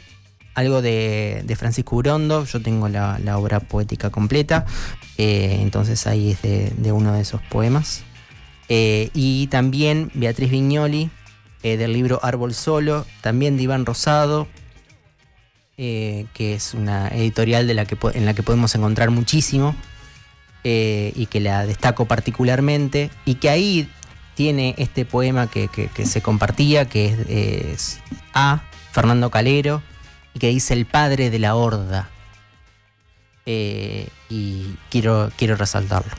algo 0.60 0.82
de, 0.82 1.56
Francisco 1.58 1.96
Urondo, 1.96 2.44
yo 2.44 2.62
tengo 2.62 2.90
la, 2.90 3.38
obra 3.38 3.62
poética 3.62 4.10
completa, 4.10 4.66
eh, 5.18 5.60
entonces 5.62 6.06
ahí 6.06 6.32
es 6.32 6.42
de, 6.42 6.92
uno 6.92 7.14
de 7.14 7.22
esos 7.22 7.42
poemas. 7.44 8.04
Eh, 8.68 9.10
y 9.14 9.48
también 9.48 10.12
Beatriz 10.14 10.52
Viñoli, 10.52 11.10
eh, 11.64 11.78
del 11.78 11.94
libro 11.94 12.20
Árbol 12.24 12.54
Solo, 12.54 13.06
también 13.22 13.56
de 13.56 13.64
Iván 13.64 13.86
Rosado, 13.86 14.48
que 15.78 16.28
es 16.38 16.74
una 16.74 17.08
editorial 17.08 17.66
de 17.66 17.74
la 17.74 17.86
que, 17.86 17.98
en 18.14 18.26
la 18.26 18.34
que 18.34 18.44
podemos 18.44 18.76
encontrar 18.76 19.12
muchísimo 19.12 19.78
y 20.66 21.26
que 21.28 21.40
la 21.40 21.66
destaco 21.66 22.04
particularmente, 22.04 23.10
y 23.24 23.36
que 23.36 23.50
ahí 23.50 23.90
tiene 24.36 24.76
este 24.78 25.06
poema 25.06 25.48
que, 25.48 25.70
se 26.04 26.22
compartía, 26.22 26.90
que 26.90 27.72
es 27.74 28.02
A, 28.34 28.62
Fernando 28.92 29.32
Calero, 29.32 29.82
que 30.40 30.48
dice 30.48 30.74
el 30.74 30.86
padre 30.86 31.30
de 31.30 31.40
la 31.40 31.56
horda. 31.56 32.10
Eh, 33.46 34.08
y 34.30 34.76
quiero, 34.90 35.32
quiero 35.38 35.56
resaltarlo. 35.56 36.12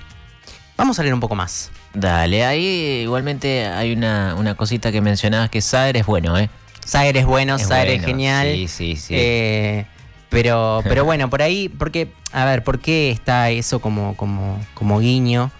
Vamos 0.76 0.98
a 0.98 1.02
leer 1.02 1.14
un 1.14 1.20
poco 1.20 1.34
más. 1.34 1.70
Dale, 1.92 2.44
ahí 2.44 3.02
igualmente 3.02 3.66
hay 3.66 3.92
una, 3.92 4.54
cosita 4.56 4.90
que 4.92 5.00
mencionabas 5.00 5.50
que 5.50 5.60
Saer 5.60 5.96
es 5.96 6.06
bueno, 6.06 6.38
¿eh? 6.38 6.48
Saer 6.84 7.16
es 7.16 7.26
bueno, 7.26 7.58
Saer 7.58 7.88
es 7.88 8.04
genial. 8.04 8.48
Sí, 8.52 8.68
sí, 8.68 8.96
sí. 8.96 9.14
Eh, 9.16 9.86
pero, 10.28 10.80
pero 10.84 11.04
bueno, 11.04 11.28
por 11.28 11.42
ahí, 11.42 11.68
porque, 11.68 12.12
a 12.32 12.44
ver, 12.44 12.64
¿por 12.64 12.78
qué 12.78 13.10
está 13.10 13.50
eso 13.50 13.80
como, 13.80 14.16
como, 14.16 14.58
como 14.74 15.00
guiño 15.00 15.50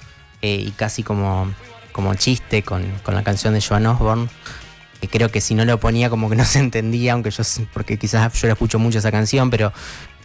eh, 0.43 0.65
y 0.67 0.71
casi 0.71 1.03
como, 1.03 1.53
como 1.93 2.15
chiste 2.15 2.63
con, 2.63 2.85
con 3.03 3.15
la 3.15 3.23
canción 3.23 3.53
de 3.53 3.61
Joan 3.61 3.87
Osborne? 3.87 4.29
Creo 5.09 5.31
que 5.31 5.41
si 5.41 5.55
no 5.55 5.65
lo 5.65 5.81
ponía 5.81 6.11
como 6.11 6.29
que 6.29 6.37
no 6.37 6.45
se 6.45 6.59
entendía, 6.59 7.13
aunque 7.15 7.31
yo, 7.31 7.43
porque 7.73 7.99
quizás 7.99 8.33
yo 8.35 8.47
la 8.47 8.55
escucho 8.55 8.79
mucho 8.79 8.99
esa 8.99 9.11
canción, 9.11 9.51
pero 9.51 9.73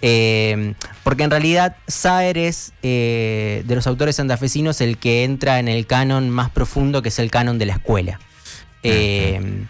eh, 0.01 0.73
porque 1.03 1.23
en 1.23 1.31
realidad 1.31 1.77
Saer 1.87 2.37
es 2.37 2.73
eh, 2.83 3.63
de 3.65 3.75
los 3.75 3.87
autores 3.87 4.17
santafesinos 4.17 4.81
el 4.81 4.97
que 4.97 5.23
entra 5.23 5.59
en 5.59 5.67
el 5.67 5.87
canon 5.87 6.29
más 6.29 6.49
profundo 6.49 7.01
que 7.01 7.09
es 7.09 7.19
el 7.19 7.31
canon 7.31 7.57
de 7.57 7.65
la 7.65 7.73
escuela. 7.73 8.19
Eh, 8.83 9.65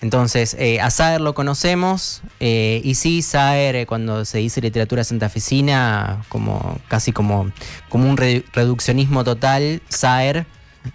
entonces, 0.00 0.56
a 0.82 0.90
Saer 0.90 1.20
lo 1.20 1.34
conocemos, 1.34 2.22
y 2.38 2.94
sí, 2.94 3.22
Saer, 3.22 3.86
cuando 3.86 4.24
se 4.24 4.38
dice 4.38 4.60
literatura 4.60 5.02
santafesina, 5.02 6.24
como 6.28 6.78
casi 6.88 7.12
como, 7.12 7.50
como 7.88 8.10
un 8.10 8.16
reduccionismo 8.16 9.24
total, 9.24 9.80
Saer, 9.88 10.46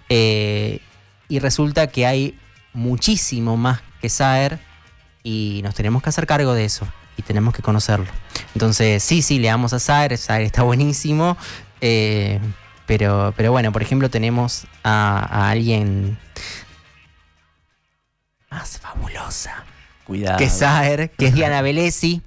y 0.08 1.38
resulta 1.40 1.88
que 1.88 2.06
hay 2.06 2.34
muchísimo 2.72 3.56
más 3.56 3.80
que 4.00 4.08
Saer 4.08 4.58
y 5.22 5.60
nos 5.62 5.74
tenemos 5.74 6.02
que 6.02 6.08
hacer 6.08 6.26
cargo 6.26 6.54
de 6.54 6.64
eso 6.64 6.86
y 7.16 7.22
tenemos 7.22 7.54
que 7.54 7.62
conocerlo. 7.62 8.06
Entonces, 8.54 9.02
sí, 9.02 9.22
sí, 9.22 9.38
le 9.38 9.48
damos 9.48 9.72
a 9.72 9.78
Saer, 9.78 10.16
Saer 10.16 10.42
está 10.42 10.62
buenísimo, 10.62 11.36
eh, 11.80 12.40
pero, 12.86 13.34
pero 13.36 13.52
bueno, 13.52 13.72
por 13.72 13.82
ejemplo, 13.82 14.10
tenemos 14.10 14.66
a, 14.82 15.50
alguien 15.50 16.18
más 18.50 18.78
fabulosa 18.78 19.64
Cuidado. 20.04 20.38
que 20.38 20.48
Saer, 20.48 21.10
que 21.10 21.26
es 21.26 21.34
Diana 21.34 21.62
Velesi. 21.62 22.22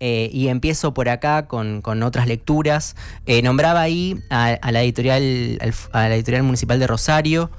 Eh, 0.00 0.30
y 0.32 0.46
empiezo 0.46 0.94
por 0.94 1.08
acá 1.08 1.46
con, 1.46 1.82
otras 2.02 2.26
lecturas. 2.28 2.94
Eh, 3.26 3.42
nombraba 3.42 3.80
ahí 3.80 4.22
a, 4.30 4.58
la 4.70 4.82
editorial, 4.82 5.58
a 5.92 6.08
la 6.08 6.14
editorial 6.14 6.44
municipal 6.44 6.78
de 6.78 6.86
Rosario, 6.86 7.50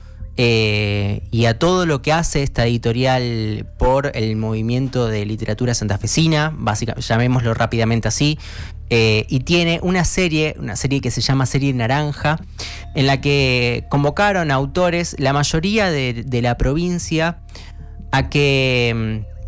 eh, 0.41 1.23
y 1.31 1.47
a 1.47 1.59
todo 1.59 1.85
lo 1.85 2.01
que 2.01 2.13
hace 2.13 2.43
esta 2.43 2.65
editorial 2.65 3.67
por 3.77 4.09
el 4.15 4.37
movimiento 4.37 5.07
de 5.07 5.25
literatura 5.25 5.73
santafesina, 5.73 6.53
básicamente, 6.55 7.05
llamémoslo 7.05 7.53
rápidamente 7.53 8.07
así, 8.07 8.39
eh, 8.89 9.25
y 9.27 9.41
tiene 9.41 9.81
una 9.83 10.05
serie, 10.05 10.55
una 10.57 10.77
serie 10.77 11.01
que 11.01 11.11
se 11.11 11.19
llama 11.19 11.45
Serie 11.45 11.73
Naranja, 11.73 12.39
en 12.95 13.05
la 13.05 13.19
que 13.19 13.83
convocaron 13.89 14.49
a 14.49 14.53
autores, 14.53 15.13
la 15.19 15.33
mayoría 15.33 15.91
de, 15.91 16.23
de 16.25 16.41
la 16.41 16.57
provincia, 16.57 17.41
a 18.13 18.29
que 18.29 19.25
mm, 19.25 19.39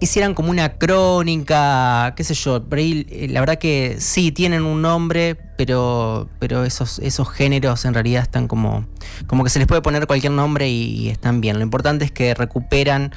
hicieran 0.00 0.32
como 0.32 0.50
una 0.50 0.78
crónica, 0.78 2.14
qué 2.16 2.24
sé 2.24 2.32
yo, 2.32 2.64
eh, 2.70 3.26
la 3.28 3.40
verdad 3.40 3.58
que 3.58 3.96
sí, 3.98 4.32
tienen 4.32 4.64
un 4.64 4.80
nombre, 4.80 5.36
pero, 5.60 6.26
pero 6.38 6.64
esos, 6.64 7.00
esos 7.00 7.28
géneros 7.28 7.84
en 7.84 7.92
realidad 7.92 8.22
están 8.22 8.48
como, 8.48 8.86
como 9.26 9.44
que 9.44 9.50
se 9.50 9.58
les 9.58 9.68
puede 9.68 9.82
poner 9.82 10.06
cualquier 10.06 10.32
nombre 10.32 10.70
y, 10.70 11.10
están 11.10 11.42
bien. 11.42 11.58
Lo 11.58 11.62
importante 11.62 12.06
es 12.06 12.10
que 12.10 12.32
recuperan... 12.32 13.12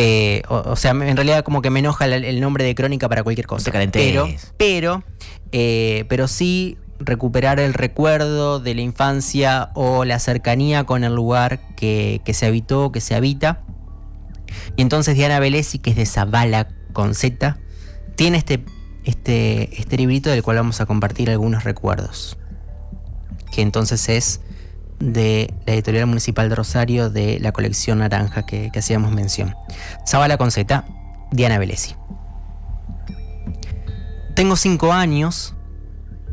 Eh, 0.00 0.40
o, 0.48 0.76
sea, 0.76 0.92
en 0.92 1.16
realidad 1.16 1.42
como 1.42 1.60
que 1.60 1.68
me 1.68 1.80
enoja 1.80 2.06
el, 2.06 2.40
nombre 2.40 2.64
de 2.64 2.74
crónica 2.74 3.06
para 3.06 3.22
cualquier 3.22 3.46
cosa. 3.46 3.70
Pero, 3.92 4.28
pero, 4.56 5.04
eh, 5.52 6.06
pero 6.08 6.26
sí 6.26 6.78
recuperar 7.00 7.60
el 7.60 7.74
recuerdo 7.74 8.60
de 8.60 8.74
la 8.74 8.80
infancia 8.80 9.68
o 9.74 10.06
la 10.06 10.18
cercanía 10.20 10.84
con 10.84 11.04
el 11.04 11.14
lugar 11.14 11.60
que, 11.76 12.22
que 12.24 12.32
se 12.32 12.46
habitó, 12.46 12.92
que 12.92 13.02
se 13.02 13.14
habita 13.14 13.60
y 14.76 14.80
entonces 14.82 15.16
Diana 15.16 15.38
Velesi, 15.38 15.78
que 15.78 15.90
es 15.90 15.96
de 15.96 16.06
Zavala 16.06 16.68
con 16.94 17.14
Z, 17.14 17.58
tiene 18.16 18.38
este, 18.38 18.64
este, 19.08 19.80
este 19.80 19.96
librito 19.96 20.28
del 20.28 20.42
cual 20.42 20.58
vamos 20.58 20.80
a 20.82 20.86
compartir 20.86 21.30
algunos 21.30 21.64
recuerdos. 21.64 22.36
Que 23.50 23.62
entonces 23.62 24.08
es 24.10 24.40
de 24.98 25.54
la 25.64 25.72
editorial 25.72 26.06
municipal 26.06 26.50
de 26.50 26.54
Rosario 26.54 27.08
de 27.08 27.40
la 27.40 27.52
colección 27.52 28.00
naranja 28.00 28.44
que, 28.44 28.70
hacíamos 28.76 29.12
mención. 29.12 29.54
Zavala 30.06 30.36
con 30.36 30.50
Z, 30.50 30.84
Diana 31.30 31.58
Velesi. 31.58 31.94
Tengo 34.34 34.56
cinco 34.56 34.92
años 34.92 35.54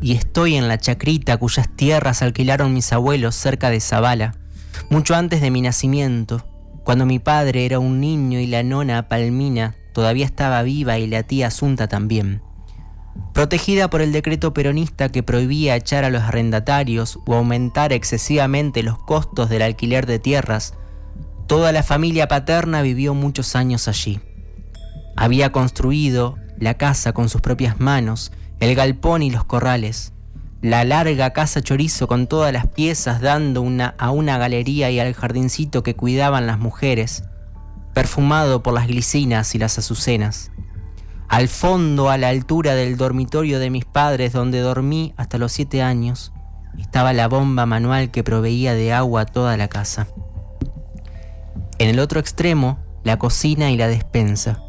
y 0.02 0.12
estoy 0.12 0.56
en 0.56 0.68
la 0.68 0.76
chacrita 0.76 1.38
cuyas 1.38 1.68
tierras 1.74 2.20
alquilaron 2.20 2.74
mis 2.74 2.92
abuelos 2.92 3.34
cerca 3.34 3.70
de 3.70 3.80
Zavala, 3.80 4.34
mucho 4.90 5.14
antes 5.14 5.40
de 5.40 5.50
mi 5.50 5.62
nacimiento 5.62 6.44
cuando 6.84 7.06
mi 7.06 7.18
padre 7.18 7.64
era 7.64 7.80
un 7.80 8.00
niño 8.00 8.38
y 8.38 8.46
la 8.46 8.62
nona 8.62 9.08
Palmina 9.08 9.74
todavía 9.92 10.26
estaba 10.26 10.62
viva 10.62 10.98
y 10.98 11.08
la 11.08 11.24
tía 11.24 11.48
Asunta 11.48 11.88
también. 11.88 12.45
Protegida 13.32 13.90
por 13.90 14.00
el 14.00 14.12
decreto 14.12 14.54
peronista 14.54 15.10
que 15.10 15.22
prohibía 15.22 15.76
echar 15.76 16.04
a 16.04 16.10
los 16.10 16.22
arrendatarios 16.22 17.18
o 17.26 17.34
aumentar 17.34 17.92
excesivamente 17.92 18.82
los 18.82 18.98
costos 18.98 19.50
del 19.50 19.62
alquiler 19.62 20.06
de 20.06 20.18
tierras, 20.18 20.74
toda 21.46 21.72
la 21.72 21.82
familia 21.82 22.28
paterna 22.28 22.82
vivió 22.82 23.14
muchos 23.14 23.54
años 23.54 23.88
allí. 23.88 24.20
Había 25.16 25.52
construido 25.52 26.36
la 26.58 26.74
casa 26.74 27.12
con 27.12 27.28
sus 27.28 27.40
propias 27.40 27.78
manos, 27.78 28.32
el 28.60 28.74
galpón 28.74 29.22
y 29.22 29.30
los 29.30 29.44
corrales, 29.44 30.12
la 30.62 30.84
larga 30.84 31.32
casa 31.32 31.60
chorizo 31.60 32.08
con 32.08 32.26
todas 32.26 32.52
las 32.52 32.66
piezas 32.66 33.20
dando 33.20 33.60
una, 33.60 33.94
a 33.98 34.10
una 34.10 34.38
galería 34.38 34.90
y 34.90 34.98
al 34.98 35.14
jardincito 35.14 35.82
que 35.82 35.94
cuidaban 35.94 36.46
las 36.46 36.58
mujeres, 36.58 37.24
perfumado 37.92 38.62
por 38.62 38.74
las 38.74 38.86
glicinas 38.86 39.54
y 39.54 39.58
las 39.58 39.78
azucenas. 39.78 40.50
Al 41.28 41.48
fondo, 41.48 42.08
a 42.08 42.18
la 42.18 42.28
altura 42.28 42.74
del 42.74 42.96
dormitorio 42.96 43.58
de 43.58 43.70
mis 43.70 43.84
padres 43.84 44.32
donde 44.32 44.60
dormí 44.60 45.12
hasta 45.16 45.38
los 45.38 45.52
siete 45.52 45.82
años, 45.82 46.32
estaba 46.78 47.12
la 47.12 47.28
bomba 47.28 47.66
manual 47.66 48.10
que 48.10 48.22
proveía 48.22 48.74
de 48.74 48.92
agua 48.92 49.22
a 49.22 49.26
toda 49.26 49.56
la 49.56 49.68
casa. 49.68 50.06
En 51.78 51.88
el 51.88 51.98
otro 51.98 52.20
extremo, 52.20 52.78
la 53.02 53.18
cocina 53.18 53.70
y 53.70 53.76
la 53.76 53.88
despensa, 53.88 54.62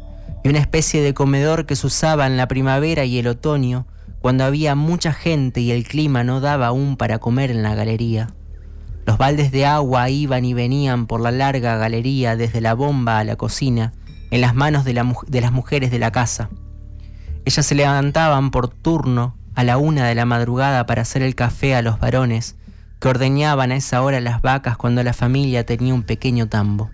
y 0.44 0.48
una 0.48 0.58
especie 0.58 1.02
de 1.02 1.14
comedor 1.14 1.64
que 1.64 1.76
se 1.76 1.86
usaba 1.86 2.26
en 2.26 2.36
la 2.36 2.48
primavera 2.48 3.04
y 3.04 3.18
el 3.18 3.28
otoño 3.28 3.86
cuando 4.20 4.44
había 4.44 4.74
mucha 4.74 5.12
gente 5.12 5.60
y 5.60 5.70
el 5.70 5.86
clima 5.86 6.24
no 6.24 6.40
daba 6.40 6.66
aún 6.66 6.96
para 6.96 7.18
comer 7.18 7.50
en 7.50 7.62
la 7.62 7.74
galería. 7.74 8.28
Los 9.06 9.16
baldes 9.16 9.52
de 9.52 9.64
agua 9.64 10.10
iban 10.10 10.44
y 10.44 10.54
venían 10.54 11.06
por 11.06 11.20
la 11.20 11.30
larga 11.30 11.76
galería 11.76 12.36
desde 12.36 12.60
la 12.60 12.74
bomba 12.74 13.18
a 13.18 13.24
la 13.24 13.36
cocina, 13.36 13.92
en 14.30 14.40
las 14.40 14.54
manos 14.54 14.84
de, 14.84 14.94
las 14.94 15.52
mujeres 15.52 15.90
de 15.90 15.98
la 15.98 16.12
casa. 16.12 16.50
Ellas 17.44 17.64
se 17.64 17.74
levantaban 17.74 18.50
por 18.50 18.68
turno 18.68 19.36
a 19.54 19.64
la 19.64 19.78
una 19.78 20.06
de 20.06 20.14
la 20.14 20.26
madrugada 20.26 20.86
para 20.86 21.02
hacer 21.02 21.22
el 21.22 21.34
café 21.34 21.74
a 21.74 21.82
los 21.82 21.98
varones, 21.98 22.56
que 23.00 23.08
ordeñaban 23.08 23.72
a 23.72 23.76
esa 23.76 24.02
hora 24.02 24.20
las 24.20 24.42
vacas 24.42 24.76
cuando 24.76 25.02
la 25.02 25.12
familia 25.12 25.64
tenía 25.64 25.94
un 25.94 26.02
pequeño 26.02 26.48
tambo. 26.48 26.90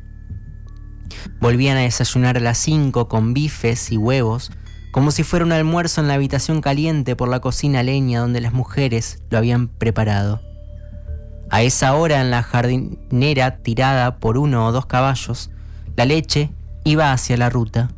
Volvían 1.40 1.76
a 1.76 1.80
desayunar 1.80 2.36
a 2.36 2.40
las 2.40 2.58
cinco 2.58 3.08
con 3.08 3.34
bifes 3.34 3.90
y 3.90 3.96
huevos, 3.96 4.50
como 4.92 5.10
si 5.10 5.24
fuera 5.24 5.44
un 5.44 5.52
almuerzo 5.52 6.00
en 6.00 6.08
la 6.08 6.14
habitación 6.14 6.60
caliente 6.60 7.16
por 7.16 7.28
la 7.28 7.40
cocina 7.40 7.82
leña 7.82 8.20
donde 8.20 8.40
las 8.40 8.52
mujeres 8.52 9.22
lo 9.28 9.38
habían 9.38 9.68
preparado. 9.68 10.40
A 11.50 11.62
esa 11.62 11.94
hora 11.94 12.20
en 12.20 12.30
la 12.30 12.42
jardinera 12.42 13.58
tirada 13.58 14.18
por 14.18 14.38
uno 14.38 14.66
o 14.66 14.72
dos 14.72 14.86
caballos, 14.86 15.50
la 15.96 16.04
leche 16.04 16.50
iba 16.84 17.12
hacia 17.12 17.36
la 17.36 17.50
ruta, 17.50 17.88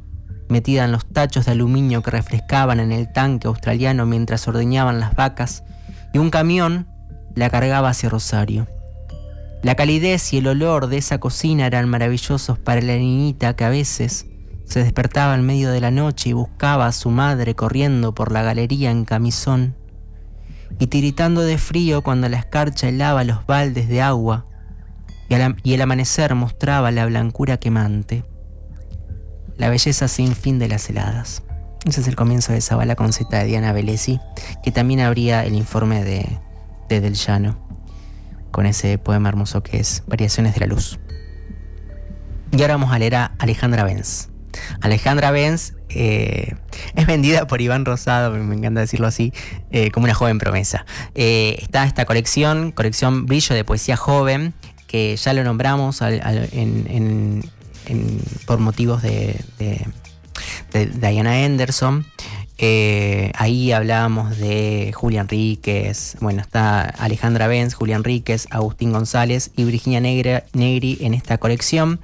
metida 0.48 0.84
en 0.84 0.92
los 0.92 1.06
tachos 1.06 1.46
de 1.46 1.52
aluminio 1.52 2.02
que 2.02 2.10
refrescaban 2.10 2.80
en 2.80 2.92
el 2.92 3.12
tanque 3.12 3.48
australiano 3.48 4.06
mientras 4.06 4.46
ordeñaban 4.48 5.00
las 5.00 5.14
vacas, 5.14 5.64
y 6.12 6.18
un 6.18 6.30
camión 6.30 6.86
la 7.34 7.50
cargaba 7.50 7.90
hacia 7.90 8.08
Rosario. 8.08 8.66
La 9.62 9.74
calidez 9.74 10.32
y 10.32 10.38
el 10.38 10.46
olor 10.46 10.86
de 10.86 10.98
esa 10.98 11.18
cocina 11.18 11.66
eran 11.66 11.88
maravillosos 11.88 12.58
para 12.58 12.80
la 12.80 12.96
niñita 12.96 13.56
que 13.56 13.64
a 13.64 13.68
veces 13.68 14.26
se 14.64 14.82
despertaba 14.82 15.34
en 15.34 15.44
medio 15.44 15.70
de 15.70 15.80
la 15.80 15.90
noche 15.90 16.30
y 16.30 16.32
buscaba 16.32 16.86
a 16.86 16.92
su 16.92 17.10
madre 17.10 17.54
corriendo 17.54 18.14
por 18.14 18.32
la 18.32 18.42
galería 18.42 18.90
en 18.90 19.04
camisón 19.04 19.74
y 20.78 20.88
tiritando 20.88 21.42
de 21.42 21.58
frío 21.58 22.02
cuando 22.02 22.28
la 22.28 22.38
escarcha 22.38 22.88
helaba 22.88 23.24
los 23.24 23.46
baldes 23.46 23.88
de 23.88 24.02
agua 24.02 24.46
y, 25.28 25.74
el 25.74 25.82
amanecer 25.82 26.34
mostraba 26.34 26.90
la 26.90 27.06
blancura 27.06 27.56
quemante, 27.56 28.24
la 29.56 29.68
belleza 29.68 30.08
sin 30.08 30.34
fin 30.34 30.58
de 30.58 30.68
las 30.68 30.88
heladas. 30.88 31.42
Ese 31.84 32.00
es 32.00 32.08
el 32.08 32.16
comienzo 32.16 32.52
de 32.52 32.58
esa 32.58 32.76
bala 32.76 32.96
con 32.96 33.12
Z 33.12 33.38
de 33.38 33.44
Diana 33.44 33.72
Velesi, 33.72 34.18
que 34.62 34.72
también 34.72 35.00
habría 35.00 35.44
el 35.44 35.54
informe 35.54 36.02
de, 36.02 36.26
de 36.88 37.00
Del 37.00 37.14
Llano 37.14 37.64
con 38.50 38.66
ese 38.66 38.96
poema 38.98 39.28
hermoso 39.28 39.62
que 39.62 39.78
es 39.78 40.02
Variaciones 40.06 40.54
de 40.54 40.60
la 40.60 40.66
Luz. 40.66 40.98
Y 42.52 42.62
ahora 42.62 42.74
vamos 42.74 42.92
a 42.92 42.98
leer 42.98 43.16
a 43.16 43.32
Alejandra 43.38 43.84
Benz. 43.84 44.30
Alejandra 44.80 45.30
Benz 45.30 45.74
eh, 45.90 46.54
es 46.94 47.06
vendida 47.06 47.46
por 47.46 47.60
Iván 47.60 47.84
Rosado, 47.84 48.30
me 48.32 48.54
encanta 48.54 48.80
decirlo 48.80 49.06
así, 49.06 49.32
eh, 49.70 49.90
como 49.90 50.04
una 50.04 50.14
joven 50.14 50.38
promesa. 50.38 50.86
Eh, 51.14 51.58
está 51.60 51.84
esta 51.84 52.04
colección, 52.06 52.72
colección 52.72 53.26
Brillo 53.26 53.54
de 53.54 53.64
Poesía 53.64 53.96
Joven, 53.96 54.54
que 54.86 55.16
ya 55.16 55.32
lo 55.34 55.44
nombramos 55.44 56.00
por 58.46 58.58
motivos 58.58 59.02
de, 59.02 59.40
de 59.58 60.86
Diana 60.86 61.44
Anderson. 61.44 62.06
Eh, 62.58 63.32
ahí 63.34 63.72
hablábamos 63.72 64.38
de 64.38 64.92
Julián 64.94 65.28
Ríquez, 65.28 66.16
bueno, 66.20 66.40
está 66.40 66.80
Alejandra 66.80 67.48
Benz, 67.48 67.74
Julián 67.74 68.02
Ríquez, 68.02 68.46
Agustín 68.50 68.92
González 68.92 69.50
y 69.56 69.64
Virginia 69.64 70.00
Negri 70.00 70.98
en 71.00 71.12
esta 71.12 71.36
colección. 71.36 72.00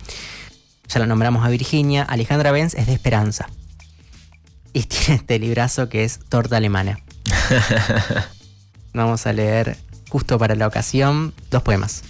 Ya 0.89 1.01
la 1.01 1.07
nombramos 1.07 1.45
a 1.47 1.49
Virginia. 1.49 2.03
Alejandra 2.03 2.53
Benz 2.53 2.75
es 2.75 2.87
de 2.87 2.93
Esperanza. 2.93 3.49
Y 4.75 4.83
tiene 4.83 5.15
este 5.15 5.39
librazo 5.39 5.89
que 5.89 6.05
es 6.05 6.19
Torta 6.29 6.59
Alemana. 6.59 6.99
Vamos 8.93 9.27
a 9.27 9.33
leer 9.33 9.79
justo 10.11 10.39
para 10.39 10.55
la 10.55 10.67
ocasión 10.67 11.33
dos 11.51 11.63
poemas. 11.63 12.03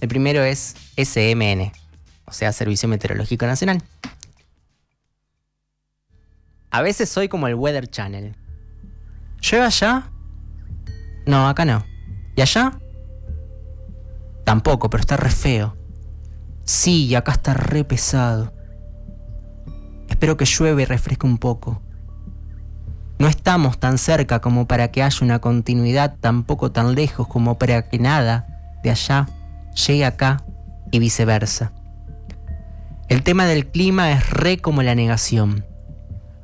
El 0.00 0.08
primero 0.08 0.42
es 0.42 0.76
SMN, 0.96 1.72
o 2.32 2.34
sea, 2.34 2.50
Servicio 2.50 2.88
Meteorológico 2.88 3.44
Nacional. 3.44 3.82
A 6.70 6.80
veces 6.80 7.10
soy 7.10 7.28
como 7.28 7.46
el 7.46 7.54
Weather 7.54 7.86
Channel. 7.86 8.34
¿Llueve 9.42 9.66
allá? 9.66 10.10
No, 11.26 11.46
acá 11.46 11.66
no. 11.66 11.84
¿Y 12.34 12.40
allá? 12.40 12.80
Tampoco, 14.46 14.88
pero 14.88 15.02
está 15.02 15.18
re 15.18 15.28
feo. 15.28 15.76
Sí, 16.64 17.04
y 17.04 17.16
acá 17.16 17.32
está 17.32 17.52
re 17.52 17.84
pesado. 17.84 18.54
Espero 20.08 20.38
que 20.38 20.46
llueve 20.46 20.84
y 20.84 20.86
refresque 20.86 21.26
un 21.26 21.36
poco. 21.36 21.82
No 23.18 23.28
estamos 23.28 23.78
tan 23.78 23.98
cerca 23.98 24.40
como 24.40 24.66
para 24.66 24.90
que 24.90 25.02
haya 25.02 25.18
una 25.20 25.40
continuidad, 25.40 26.16
tampoco 26.18 26.72
tan 26.72 26.94
lejos 26.94 27.28
como 27.28 27.58
para 27.58 27.90
que 27.90 27.98
nada 27.98 28.46
de 28.82 28.88
allá 28.88 29.28
llegue 29.86 30.06
acá 30.06 30.42
y 30.90 30.98
viceversa. 30.98 31.72
El 33.12 33.22
tema 33.22 33.44
del 33.44 33.66
clima 33.66 34.10
es 34.10 34.30
re 34.30 34.56
como 34.56 34.82
la 34.82 34.94
negación. 34.94 35.66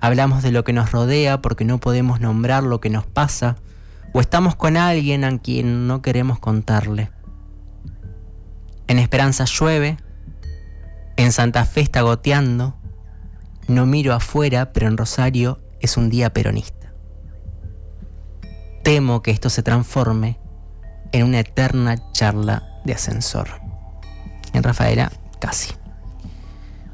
Hablamos 0.02 0.42
de 0.42 0.52
lo 0.52 0.64
que 0.64 0.74
nos 0.74 0.92
rodea 0.92 1.40
porque 1.40 1.64
no 1.64 1.78
podemos 1.78 2.20
nombrar 2.20 2.62
lo 2.62 2.78
que 2.78 2.90
nos 2.90 3.06
pasa 3.06 3.56
o 4.12 4.20
estamos 4.20 4.54
con 4.54 4.76
alguien 4.76 5.24
a 5.24 5.38
quien 5.38 5.86
no 5.86 6.02
queremos 6.02 6.38
contarle. 6.38 7.10
En 8.86 8.98
Esperanza 8.98 9.46
llueve, 9.46 9.96
en 11.16 11.32
Santa 11.32 11.64
Fe 11.64 11.80
está 11.80 12.02
goteando, 12.02 12.76
no 13.66 13.86
miro 13.86 14.12
afuera, 14.12 14.70
pero 14.74 14.88
en 14.88 14.98
Rosario 14.98 15.62
es 15.80 15.96
un 15.96 16.10
día 16.10 16.34
peronista. 16.34 16.92
Temo 18.84 19.22
que 19.22 19.30
esto 19.30 19.48
se 19.48 19.62
transforme 19.62 20.38
en 21.12 21.24
una 21.24 21.40
eterna 21.40 21.96
charla 22.12 22.62
de 22.84 22.92
ascensor. 22.92 23.48
En 24.52 24.62
Rafaela, 24.62 25.10
casi. 25.40 25.77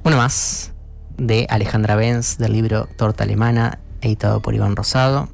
Uno 0.04 0.18
más, 0.18 0.74
de 1.16 1.46
Alejandra 1.48 1.96
Benz 1.96 2.36
del 2.36 2.52
libro 2.52 2.86
Torta 2.98 3.24
Alemana, 3.24 3.78
editado 4.02 4.42
por 4.42 4.54
Iván 4.54 4.76
Rosado. 4.76 5.30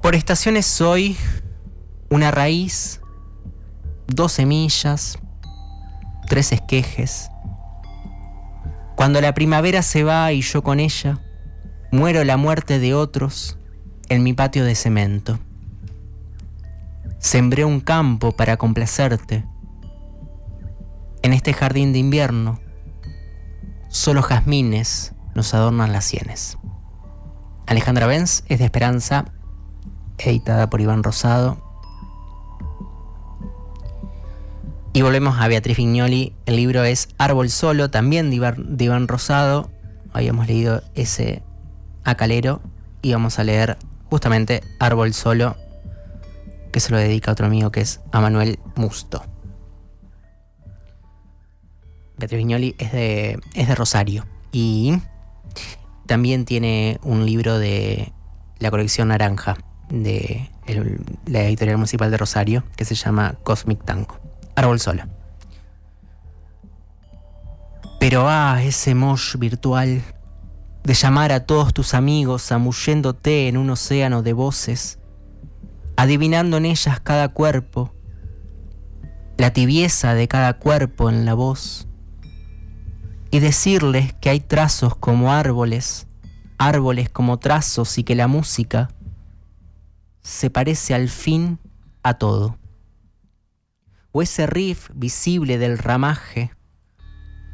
Por 0.00 0.14
estaciones 0.14 0.66
soy 0.66 1.16
una 2.10 2.30
raíz, 2.30 3.00
dos 4.06 4.30
semillas, 4.30 5.18
tres 6.28 6.52
esquejes. 6.52 7.28
Cuando 8.94 9.20
la 9.20 9.34
primavera 9.34 9.82
se 9.82 10.04
va 10.04 10.32
y 10.32 10.42
yo 10.42 10.62
con 10.62 10.78
ella, 10.78 11.18
muero 11.90 12.22
la 12.22 12.36
muerte 12.36 12.78
de 12.78 12.94
otros 12.94 13.58
en 14.08 14.22
mi 14.22 14.32
patio 14.32 14.64
de 14.64 14.76
cemento. 14.76 15.40
Sembré 17.18 17.64
un 17.64 17.80
campo 17.80 18.30
para 18.30 18.56
complacerte 18.56 19.44
en 21.22 21.32
este 21.32 21.52
jardín 21.52 21.92
de 21.92 21.98
invierno, 21.98 22.60
solo 23.88 24.22
jazmines 24.22 25.14
nos 25.34 25.54
adornan 25.54 25.92
las 25.92 26.04
sienes. 26.04 26.58
Alejandra 27.66 28.06
Benz 28.06 28.44
es 28.48 28.58
de 28.58 28.64
Esperanza, 28.64 29.26
editada 30.18 30.70
por 30.70 30.80
Iván 30.80 31.02
Rosado. 31.02 31.62
Y 34.92 35.02
volvemos 35.02 35.38
a 35.38 35.48
Beatriz 35.48 35.76
Vignoli. 35.76 36.34
El 36.46 36.56
libro 36.56 36.82
es 36.82 37.08
Árbol 37.18 37.50
Solo, 37.50 37.90
también 37.90 38.30
de 38.30 38.84
Iván, 38.84 39.06
Rosado. 39.06 39.70
Habíamos 40.12 40.48
leído 40.48 40.82
ese 40.94 41.42
acalero 42.04 42.60
y 43.02 43.12
vamos 43.12 43.38
a 43.38 43.44
leer 43.44 43.76
justamente 44.10 44.62
Árbol 44.80 45.12
Solo, 45.12 45.56
que 46.72 46.80
se 46.80 46.90
lo 46.90 46.96
dedica 46.96 47.30
a 47.30 47.34
otro 47.34 47.46
amigo 47.46 47.70
que 47.70 47.82
es 47.82 48.00
a 48.10 48.20
Manuel 48.20 48.58
Musto. 48.74 49.22
Beatriz 52.18 52.38
Viñoli 52.38 52.74
es 52.78 52.92
de, 52.92 53.38
es 53.54 53.68
de 53.68 53.74
Rosario. 53.74 54.26
Y 54.52 55.00
también 56.06 56.44
tiene 56.44 56.98
un 57.02 57.26
libro 57.26 57.58
de 57.58 58.12
la 58.58 58.70
colección 58.70 59.08
Naranja 59.08 59.56
de 59.88 60.50
la 61.26 61.44
editorial 61.44 61.76
municipal 61.76 62.10
de 62.10 62.16
Rosario 62.16 62.64
que 62.76 62.84
se 62.84 62.94
llama 62.94 63.36
Cosmic 63.42 63.84
Tango. 63.84 64.18
Árbol 64.54 64.80
Solo. 64.80 65.04
Pero 68.00 68.28
ah, 68.28 68.60
ese 68.62 68.94
mosh 68.94 69.36
virtual 69.36 70.02
de 70.84 70.94
llamar 70.94 71.32
a 71.32 71.44
todos 71.44 71.74
tus 71.74 71.94
amigos 71.94 72.46
zamulléndote 72.46 73.48
en 73.48 73.56
un 73.56 73.70
océano 73.70 74.22
de 74.22 74.32
voces, 74.32 74.98
adivinando 75.96 76.56
en 76.56 76.64
ellas 76.64 77.00
cada 77.00 77.28
cuerpo, 77.28 77.92
la 79.36 79.52
tibieza 79.52 80.14
de 80.14 80.28
cada 80.28 80.54
cuerpo 80.54 81.10
en 81.10 81.24
la 81.24 81.34
voz, 81.34 81.87
y 83.30 83.40
decirles 83.40 84.12
que 84.14 84.30
hay 84.30 84.40
trazos 84.40 84.96
como 84.96 85.32
árboles, 85.32 86.06
árboles 86.56 87.10
como 87.10 87.38
trazos 87.38 87.98
y 87.98 88.04
que 88.04 88.14
la 88.14 88.26
música 88.26 88.90
se 90.22 90.50
parece 90.50 90.94
al 90.94 91.08
fin 91.08 91.58
a 92.02 92.14
todo. 92.14 92.58
O 94.12 94.22
ese 94.22 94.46
riff 94.46 94.90
visible 94.94 95.58
del 95.58 95.78
ramaje, 95.78 96.52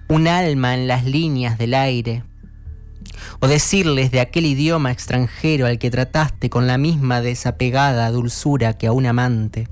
un 0.09 0.29
alma 0.29 0.75
en 0.75 0.87
las 0.87 1.05
líneas 1.05 1.59
del 1.59 1.75
aire, 1.75 2.25
O 3.41 3.49
decirles 3.49 4.11
de 4.11 4.21
aquel 4.21 4.47
idioma 4.47 4.91
extranjero 4.91 5.67
al 5.67 5.79
que 5.79 5.91
trataste 5.91 6.49
con 6.49 6.67
la 6.67 6.79
misma 6.79 7.21
desapegada 7.21 8.11
dulzura 8.11 8.79
que 8.79 8.87
a 8.87 8.93
un 8.93 9.07
amante. 9.07 9.69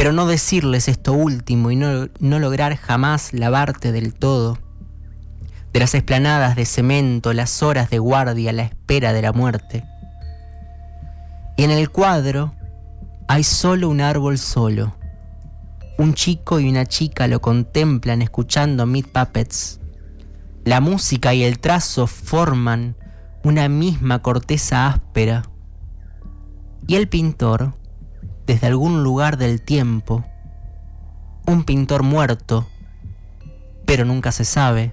Pero 0.00 0.14
no 0.14 0.24
decirles 0.24 0.88
esto 0.88 1.12
último 1.12 1.70
y 1.70 1.76
no, 1.76 2.08
no 2.20 2.38
lograr 2.38 2.74
jamás 2.74 3.34
lavarte 3.34 3.92
del 3.92 4.14
todo. 4.14 4.56
De 5.74 5.80
las 5.80 5.94
esplanadas 5.94 6.56
de 6.56 6.64
cemento, 6.64 7.34
las 7.34 7.62
horas 7.62 7.90
de 7.90 7.98
guardia, 7.98 8.54
la 8.54 8.62
espera 8.62 9.12
de 9.12 9.20
la 9.20 9.34
muerte. 9.34 9.84
Y 11.58 11.64
en 11.64 11.70
el 11.70 11.90
cuadro 11.90 12.54
hay 13.28 13.44
solo 13.44 13.90
un 13.90 14.00
árbol 14.00 14.38
solo. 14.38 14.96
Un 15.98 16.14
chico 16.14 16.60
y 16.60 16.70
una 16.70 16.86
chica 16.86 17.28
lo 17.28 17.42
contemplan 17.42 18.22
escuchando 18.22 18.86
Meat 18.86 19.08
Puppets. 19.08 19.80
La 20.64 20.80
música 20.80 21.34
y 21.34 21.42
el 21.42 21.58
trazo 21.58 22.06
forman 22.06 22.96
una 23.44 23.68
misma 23.68 24.22
corteza 24.22 24.88
áspera. 24.88 25.42
Y 26.86 26.94
el 26.94 27.06
pintor, 27.06 27.74
desde 28.50 28.66
algún 28.66 29.04
lugar 29.04 29.36
del 29.36 29.62
tiempo, 29.62 30.24
un 31.46 31.62
pintor 31.62 32.02
muerto, 32.02 32.68
pero 33.86 34.04
nunca 34.04 34.32
se 34.32 34.44
sabe, 34.44 34.90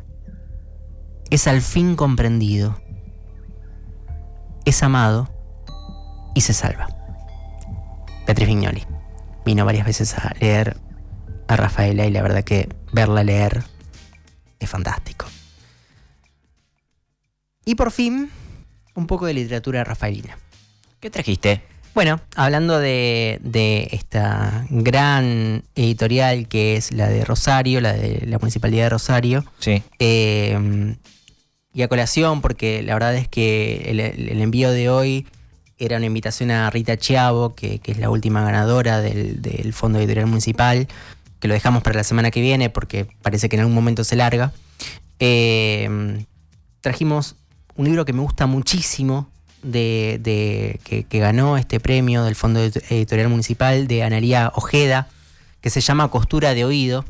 es 1.32 1.48
al 1.48 1.64
fin 1.64 1.96
comprendido, 1.96 2.80
es 4.64 4.84
amado 4.84 5.28
y 6.36 6.42
se 6.42 6.54
salva. 6.54 6.88
Beatriz 8.28 8.48
Vignoli 8.48 8.86
vino 9.44 9.66
varias 9.66 9.88
veces 9.88 10.16
a 10.20 10.36
leer 10.40 10.78
a 11.48 11.56
Rafaela 11.56 12.06
y 12.06 12.12
la 12.12 12.22
verdad 12.22 12.44
que 12.44 12.70
verla 12.94 13.24
leer 13.24 13.64
es 14.60 14.70
fantástico. 14.70 15.26
Y 17.66 17.74
por 17.74 17.90
fin, 17.90 18.30
un 18.94 19.08
poco 19.08 19.26
de 19.26 19.34
literatura 19.34 19.84
rafaelina. 19.84 20.38
¿Qué 21.00 21.10
trajiste? 21.10 21.64
Bueno, 21.98 22.22
hablando 22.36 22.78
de, 22.80 23.40
de, 23.42 23.88
esta 23.92 24.68
gran 24.70 25.64
editorial 25.74 26.48
que 26.48 26.76
es 26.76 26.92
la 26.92 27.08
de 27.08 27.26
Rosario, 27.26 27.82
la 27.82 27.94
de 27.94 28.24
la 28.28 28.38
Municipalidad 28.38 28.84
de 28.84 28.90
Rosario. 28.90 29.44
Sí. 29.58 29.82
Eh, 29.98 30.96
y 31.74 31.82
a 31.82 31.88
colación, 31.88 32.42
porque 32.42 32.84
la 32.84 32.94
verdad 32.94 33.16
es 33.16 33.28
que 33.28 33.88
el, 33.88 34.00
el 34.00 34.42
envío 34.44 34.70
de 34.70 34.92
hoy 34.92 35.26
era 35.80 35.98
una 35.98 36.06
invitación 36.06 36.52
a 36.52 36.70
Rita 36.70 36.98
Chiavo, 36.98 37.56
que, 37.56 37.80
que 37.80 37.94
es 37.94 37.98
la 37.98 38.12
última 38.12 38.44
ganadora 38.44 39.02
del, 39.02 39.42
del, 39.42 39.74
Fondo 39.74 39.98
Editorial 39.98 40.28
Municipal, 40.28 40.88
que 41.40 41.48
lo 41.48 41.56
dejamos 41.56 41.82
para 41.82 41.98
la 41.98 42.04
semana 42.04 42.30
que 42.30 42.42
viene 42.42 42.70
porque 42.70 43.08
parece 43.24 43.50
que 43.50 43.56
en 43.56 43.62
algún 43.62 43.74
momento 43.74 44.04
se 44.04 44.16
larga. 44.16 44.54
Eh, 45.18 46.24
trajimos 46.80 47.38
un 47.76 47.86
libro 47.86 48.06
que 48.06 48.14
me 48.14 48.22
gusta 48.22 48.46
muchísimo, 48.46 49.32
de, 49.72 50.80
que, 50.84 51.20
ganó 51.20 51.58
este 51.58 51.80
premio 51.80 52.24
del 52.24 52.36
Fondo 52.36 52.60
Editorial 52.62 53.30
Municipal 53.30 53.88
de 53.88 54.04
Analía 54.04 54.52
Ojeda, 54.56 55.08
que 55.62 55.70
se 55.70 55.82
llama 55.82 56.10
Costura 56.10 56.54
de 56.54 56.66
Oído, 56.66 57.06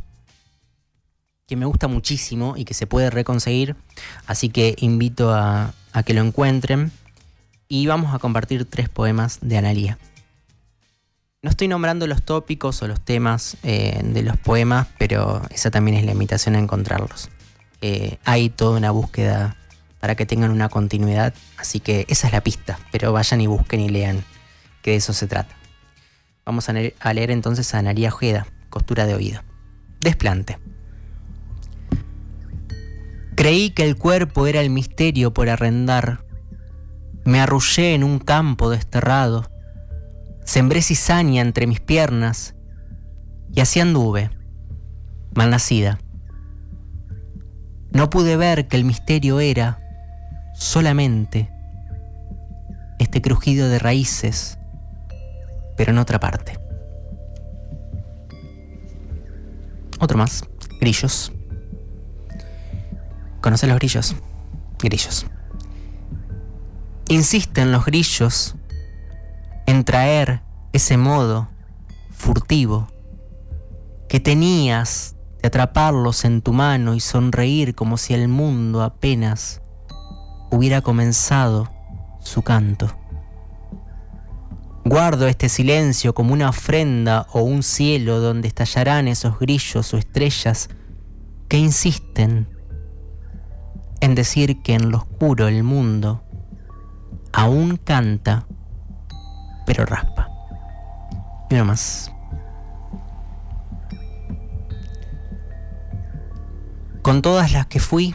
que 1.47 1.55
me 1.55 1.65
gusta 1.65 1.87
muchísimo 1.87 2.55
y 2.57 2.65
que 2.65 2.73
se 2.73 2.87
puede 2.87 3.09
reconseguir, 3.09 3.75
así 4.25 4.49
que 4.49 4.75
invito 4.79 5.33
a, 5.33 5.73
a 5.93 6.03
que 6.03 6.13
lo 6.13 6.21
encuentren 6.21 6.91
y 7.69 7.87
vamos 7.87 8.13
a 8.13 8.19
compartir 8.19 8.65
tres 8.65 8.89
poemas 8.89 9.39
de 9.41 9.57
Analía. 9.57 9.97
No 11.43 11.51
estoy 11.51 11.67
nombrando 11.67 12.07
los 12.07 12.23
tópicos 12.23 12.81
o 12.81 12.87
los 12.87 12.99
temas 12.99 13.57
eh, 13.63 14.01
de 14.03 14.23
los 14.23 14.37
poemas, 14.37 14.87
pero 14.97 15.43
esa 15.51 15.69
también 15.69 15.97
es 15.97 16.03
la 16.03 16.11
invitación 16.11 16.55
a 16.55 16.59
encontrarlos. 16.59 17.29
Eh, 17.81 18.17
hay 18.25 18.49
toda 18.49 18.77
una 18.77 18.91
búsqueda 18.91 19.55
para 19.99 20.15
que 20.15 20.25
tengan 20.25 20.51
una 20.51 20.69
continuidad, 20.69 21.33
así 21.57 21.79
que 21.79 22.05
esa 22.09 22.27
es 22.27 22.33
la 22.33 22.41
pista, 22.41 22.79
pero 22.91 23.11
vayan 23.13 23.41
y 23.41 23.47
busquen 23.47 23.79
y 23.79 23.89
lean, 23.89 24.23
que 24.81 24.91
de 24.91 24.97
eso 24.97 25.13
se 25.13 25.27
trata. 25.27 25.55
Vamos 26.45 26.69
a 26.69 26.73
leer, 26.73 27.31
entonces 27.31 27.73
a 27.73 27.79
Analía 27.79 28.09
Ojeda, 28.09 28.47
Costura 28.69 29.05
de 29.05 29.15
Oído. 29.15 29.41
Desplante. 29.99 30.59
Creí 33.35 33.71
que 33.71 33.83
el 33.83 33.97
cuerpo 33.97 34.47
era 34.47 34.61
el 34.61 34.69
misterio 34.69 35.33
por 35.33 35.49
arrendar 35.49 36.27
me 37.27 37.41
arrullé 37.41 37.93
en 37.93 38.05
un 38.05 38.19
campo 38.19 38.69
desterrado, 38.69 39.51
sembré 40.45 40.81
cizaña 40.81 41.41
entre 41.41 41.67
mis 41.67 41.81
piernas 41.81 42.55
y 43.53 43.59
así 43.59 43.81
anduve, 43.81 44.29
malnacida. 45.35 45.99
No 47.91 48.09
pude 48.09 48.37
ver 48.37 48.69
que 48.69 48.77
el 48.77 48.85
misterio 48.85 49.41
era 49.41 49.77
solamente 50.57 51.51
este 52.99 53.21
crujido 53.21 53.69
de 53.69 53.79
raíces, 53.79 54.57
pero 55.75 55.91
en 55.91 55.99
otra 55.99 56.19
parte. 56.19 56.59
Otro 59.99 60.17
más, 60.17 60.43
grillos. 60.81 61.31
¿Conoces 63.41 63.69
los 63.69 63.77
grillos? 63.77 64.15
Grillos. 64.79 65.25
Insisten 67.09 67.71
los 67.71 67.85
grillos 67.85 68.55
en 69.65 69.83
traer 69.85 70.41
ese 70.73 70.97
modo 70.97 71.49
furtivo 72.11 72.87
que 74.09 74.19
tenías 74.19 75.15
de 75.41 75.47
atraparlos 75.47 76.25
en 76.25 76.41
tu 76.41 76.51
mano 76.51 76.95
y 76.95 76.99
sonreír 76.99 77.75
como 77.75 77.97
si 77.97 78.13
el 78.13 78.27
mundo 78.27 78.81
apenas 78.81 79.61
hubiera 80.51 80.81
comenzado 80.81 81.69
su 82.19 82.41
canto. 82.41 82.89
Guardo 84.85 85.27
este 85.27 85.49
silencio 85.49 86.13
como 86.13 86.33
una 86.33 86.49
ofrenda 86.49 87.27
o 87.33 87.41
un 87.41 87.61
cielo 87.61 88.19
donde 88.19 88.47
estallarán 88.47 89.07
esos 89.07 89.37
grillos 89.37 89.93
o 89.93 89.97
estrellas 89.97 90.69
que 91.49 91.57
insisten 91.57 92.47
en 93.99 94.15
decir 94.15 94.61
que 94.61 94.75
en 94.75 94.91
lo 94.91 94.99
oscuro 94.99 95.47
el 95.47 95.63
mundo 95.63 96.23
aún 97.33 97.77
canta, 97.77 98.47
pero 99.65 99.85
raspa. 99.85 100.29
Y 101.49 101.55
uno 101.55 101.65
más. 101.65 102.11
Con 107.01 107.21
todas 107.21 107.53
las 107.53 107.67
que 107.67 107.79
fui, 107.79 108.13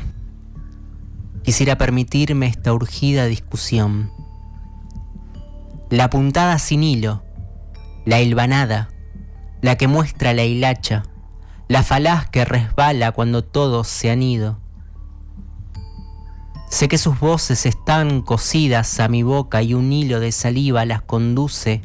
quisiera 1.42 1.76
permitirme 1.76 2.46
esta 2.46 2.72
urgida 2.72 3.26
discusión. 3.26 4.12
La 5.90 6.10
puntada 6.10 6.58
sin 6.58 6.82
hilo, 6.82 7.22
la 8.06 8.20
hilvanada, 8.20 8.88
la 9.60 9.76
que 9.76 9.88
muestra 9.88 10.32
la 10.32 10.44
hilacha, 10.44 11.02
la 11.68 11.82
falaz 11.82 12.28
que 12.28 12.44
resbala 12.44 13.12
cuando 13.12 13.44
todos 13.44 13.88
se 13.88 14.10
han 14.10 14.22
ido 14.22 14.62
Sé 16.72 16.88
que 16.88 16.96
sus 16.96 17.20
voces 17.20 17.66
están 17.66 18.22
cosidas 18.22 18.98
a 18.98 19.06
mi 19.06 19.22
boca 19.22 19.60
y 19.60 19.74
un 19.74 19.92
hilo 19.92 20.20
de 20.20 20.32
saliva 20.32 20.86
las 20.86 21.02
conduce, 21.02 21.82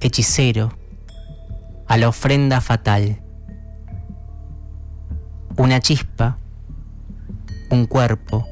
hechicero, 0.00 0.78
a 1.88 1.96
la 1.96 2.08
ofrenda 2.08 2.60
fatal. 2.60 3.20
Una 5.56 5.80
chispa, 5.80 6.38
un 7.68 7.86
cuerpo, 7.86 8.46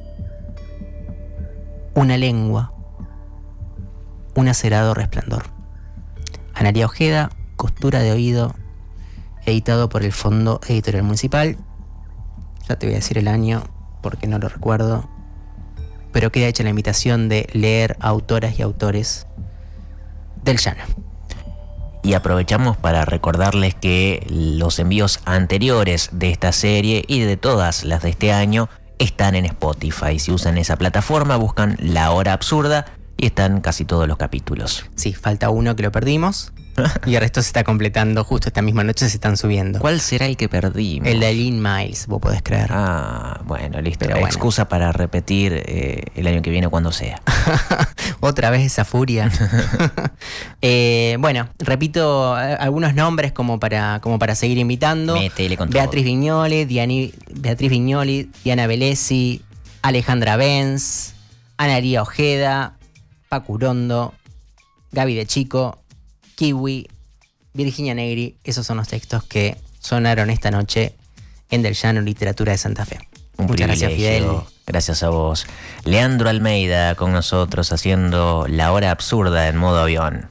una 1.95 2.17
lengua, 2.17 2.73
un 4.35 4.49
acerado 4.49 4.95
resplandor. 4.95 5.45
Analia 6.55 6.87
Ojeda, 6.87 7.31
Costura 7.57 8.01
de 8.01 8.13
Oído, 8.13 8.55
editado 9.47 9.89
por 9.89 10.03
el 10.03 10.13
Fondo 10.13 10.61
Editorial 10.69 11.05
Municipal. 11.05 11.57
Ya 12.69 12.77
te 12.77 12.87
voy 12.87 12.95
a 12.95 12.99
decir 12.99 13.19
el 13.19 13.29
año 13.29 13.65
porque 14.03 14.27
no 14.27 14.39
lo 14.39 14.49
recuerdo 14.49 15.09
pero 16.15 16.31
queda 16.31 16.47
hecha 16.47 16.63
la 16.63 16.71
invitación 16.71 17.29
de 17.29 17.49
leer 17.53 17.97
autoras 17.99 18.57
y 18.57 18.63
autores 18.63 19.27
del 20.45 20.59
llano. 20.59 20.85
Y 22.05 22.15
aprovechamos 22.15 22.77
para 22.77 23.05
recordarles 23.05 23.75
que 23.75 24.25
los 24.31 24.79
envíos 24.79 25.19
anteriores 25.25 26.11
de 26.13 26.31
esta 26.31 26.53
serie 26.53 27.05
y 27.09 27.19
de 27.19 27.37
todas 27.37 27.83
las 27.83 28.03
de 28.03 28.11
este 28.11 28.33
año 28.33 28.69
están 28.99 29.35
en 29.35 29.45
Spotify. 29.47 30.19
Si 30.19 30.33
usan 30.33 30.59
esa 30.59 30.77
plataforma, 30.77 31.37
buscan 31.37 31.77
La 31.81 32.11
Hora 32.11 32.33
Absurda 32.33 32.87
y 33.17 33.27
están 33.27 33.61
casi 33.61 33.85
todos 33.85 34.09
los 34.09 34.17
capítulos. 34.17 34.87
Sí, 34.97 35.13
falta 35.13 35.51
uno 35.51 35.77
que 35.77 35.83
lo 35.83 35.93
perdimos. 35.93 36.53
y 37.07 37.15
el 37.15 37.21
resto 37.21 37.43
se 37.43 37.49
está 37.49 37.65
completando 37.65 38.25
justo 38.25 38.49
esta 38.49 38.63
misma 38.63 38.85
noche, 38.85 39.09
se 39.09 39.17
están 39.17 39.37
subiendo. 39.37 39.79
¿Cuál 39.79 40.01
será 40.01 40.27
el 40.27 40.37
que 40.37 40.49
perdimos? 40.49 41.09
El 41.09 41.21
de 41.21 41.33
Lynn 41.33 41.63
Miles, 41.63 42.07
vos 42.07 42.21
podés 42.21 42.43
creer. 42.43 42.71
Ah, 42.71 43.41
bueno, 43.45 43.81
listo. 43.81 44.07
Pero 44.07 44.19
Excusa 44.19 44.69
para 44.69 44.93
repetir 44.93 45.53
eh, 45.55 46.05
el 46.15 46.27
año 46.27 46.43
que 46.43 46.51
viene 46.51 46.69
cuando 46.69 46.93
sea. 46.93 47.21
Otra 48.21 48.51
vez 48.51 48.63
esa 48.63 48.85
furia. 48.85 49.31
eh, 50.63 51.17
bueno, 51.21 51.49
repito 51.59 52.39
eh, 52.39 52.57
algunos 52.59 52.95
nombres 52.95 53.33
como 53.33 53.61
para, 53.61 54.01
como 54.01 54.19
para 54.19 54.35
seguir 54.35 54.59
invitando. 54.59 55.15
Métele 55.15 55.57
con 55.57 55.71
Beatriz 55.71 56.05
Viñoli, 56.05 56.65
Diani, 56.65 57.13
Beatriz 57.35 57.71
Viñoli, 57.71 58.31
Diana 58.43 58.67
Velesi, 58.67 59.43
Alejandra 59.83 60.37
Benz, 60.37 61.15
Anaría 61.57 62.03
Ojeda, 62.03 62.77
Pacurondo, 63.29 64.15
Gaby 64.93 65.15
de 65.15 65.27
Chico, 65.27 65.84
Kiwi, 66.35 66.89
Virginia 67.53 67.95
Negri. 67.95 68.37
Esos 68.45 68.67
son 68.67 68.77
los 68.77 68.89
textos 68.89 69.25
que 69.25 69.57
sonaron 69.81 70.31
esta 70.31 70.51
noche 70.51 70.95
en 71.51 71.63
Del 71.63 71.75
Llano 71.75 72.01
Literatura 72.01 72.53
de 72.53 72.59
Santa 72.59 72.85
Fe. 72.85 72.99
Un 73.37 73.47
Muchas 73.47 73.67
gracias, 73.67 73.91
privilegio. 73.91 74.41
Fidel. 74.41 74.55
Gracias 74.67 75.03
a 75.03 75.09
vos. 75.11 75.47
Leandro 75.85 76.31
Almeida 76.31 76.95
con 76.95 77.13
nosotros 77.13 77.73
haciendo 77.73 78.47
la 78.49 78.73
hora 78.73 78.91
absurda 78.91 79.49
en 79.49 79.57
modo 79.57 79.81
avión. 79.81 80.23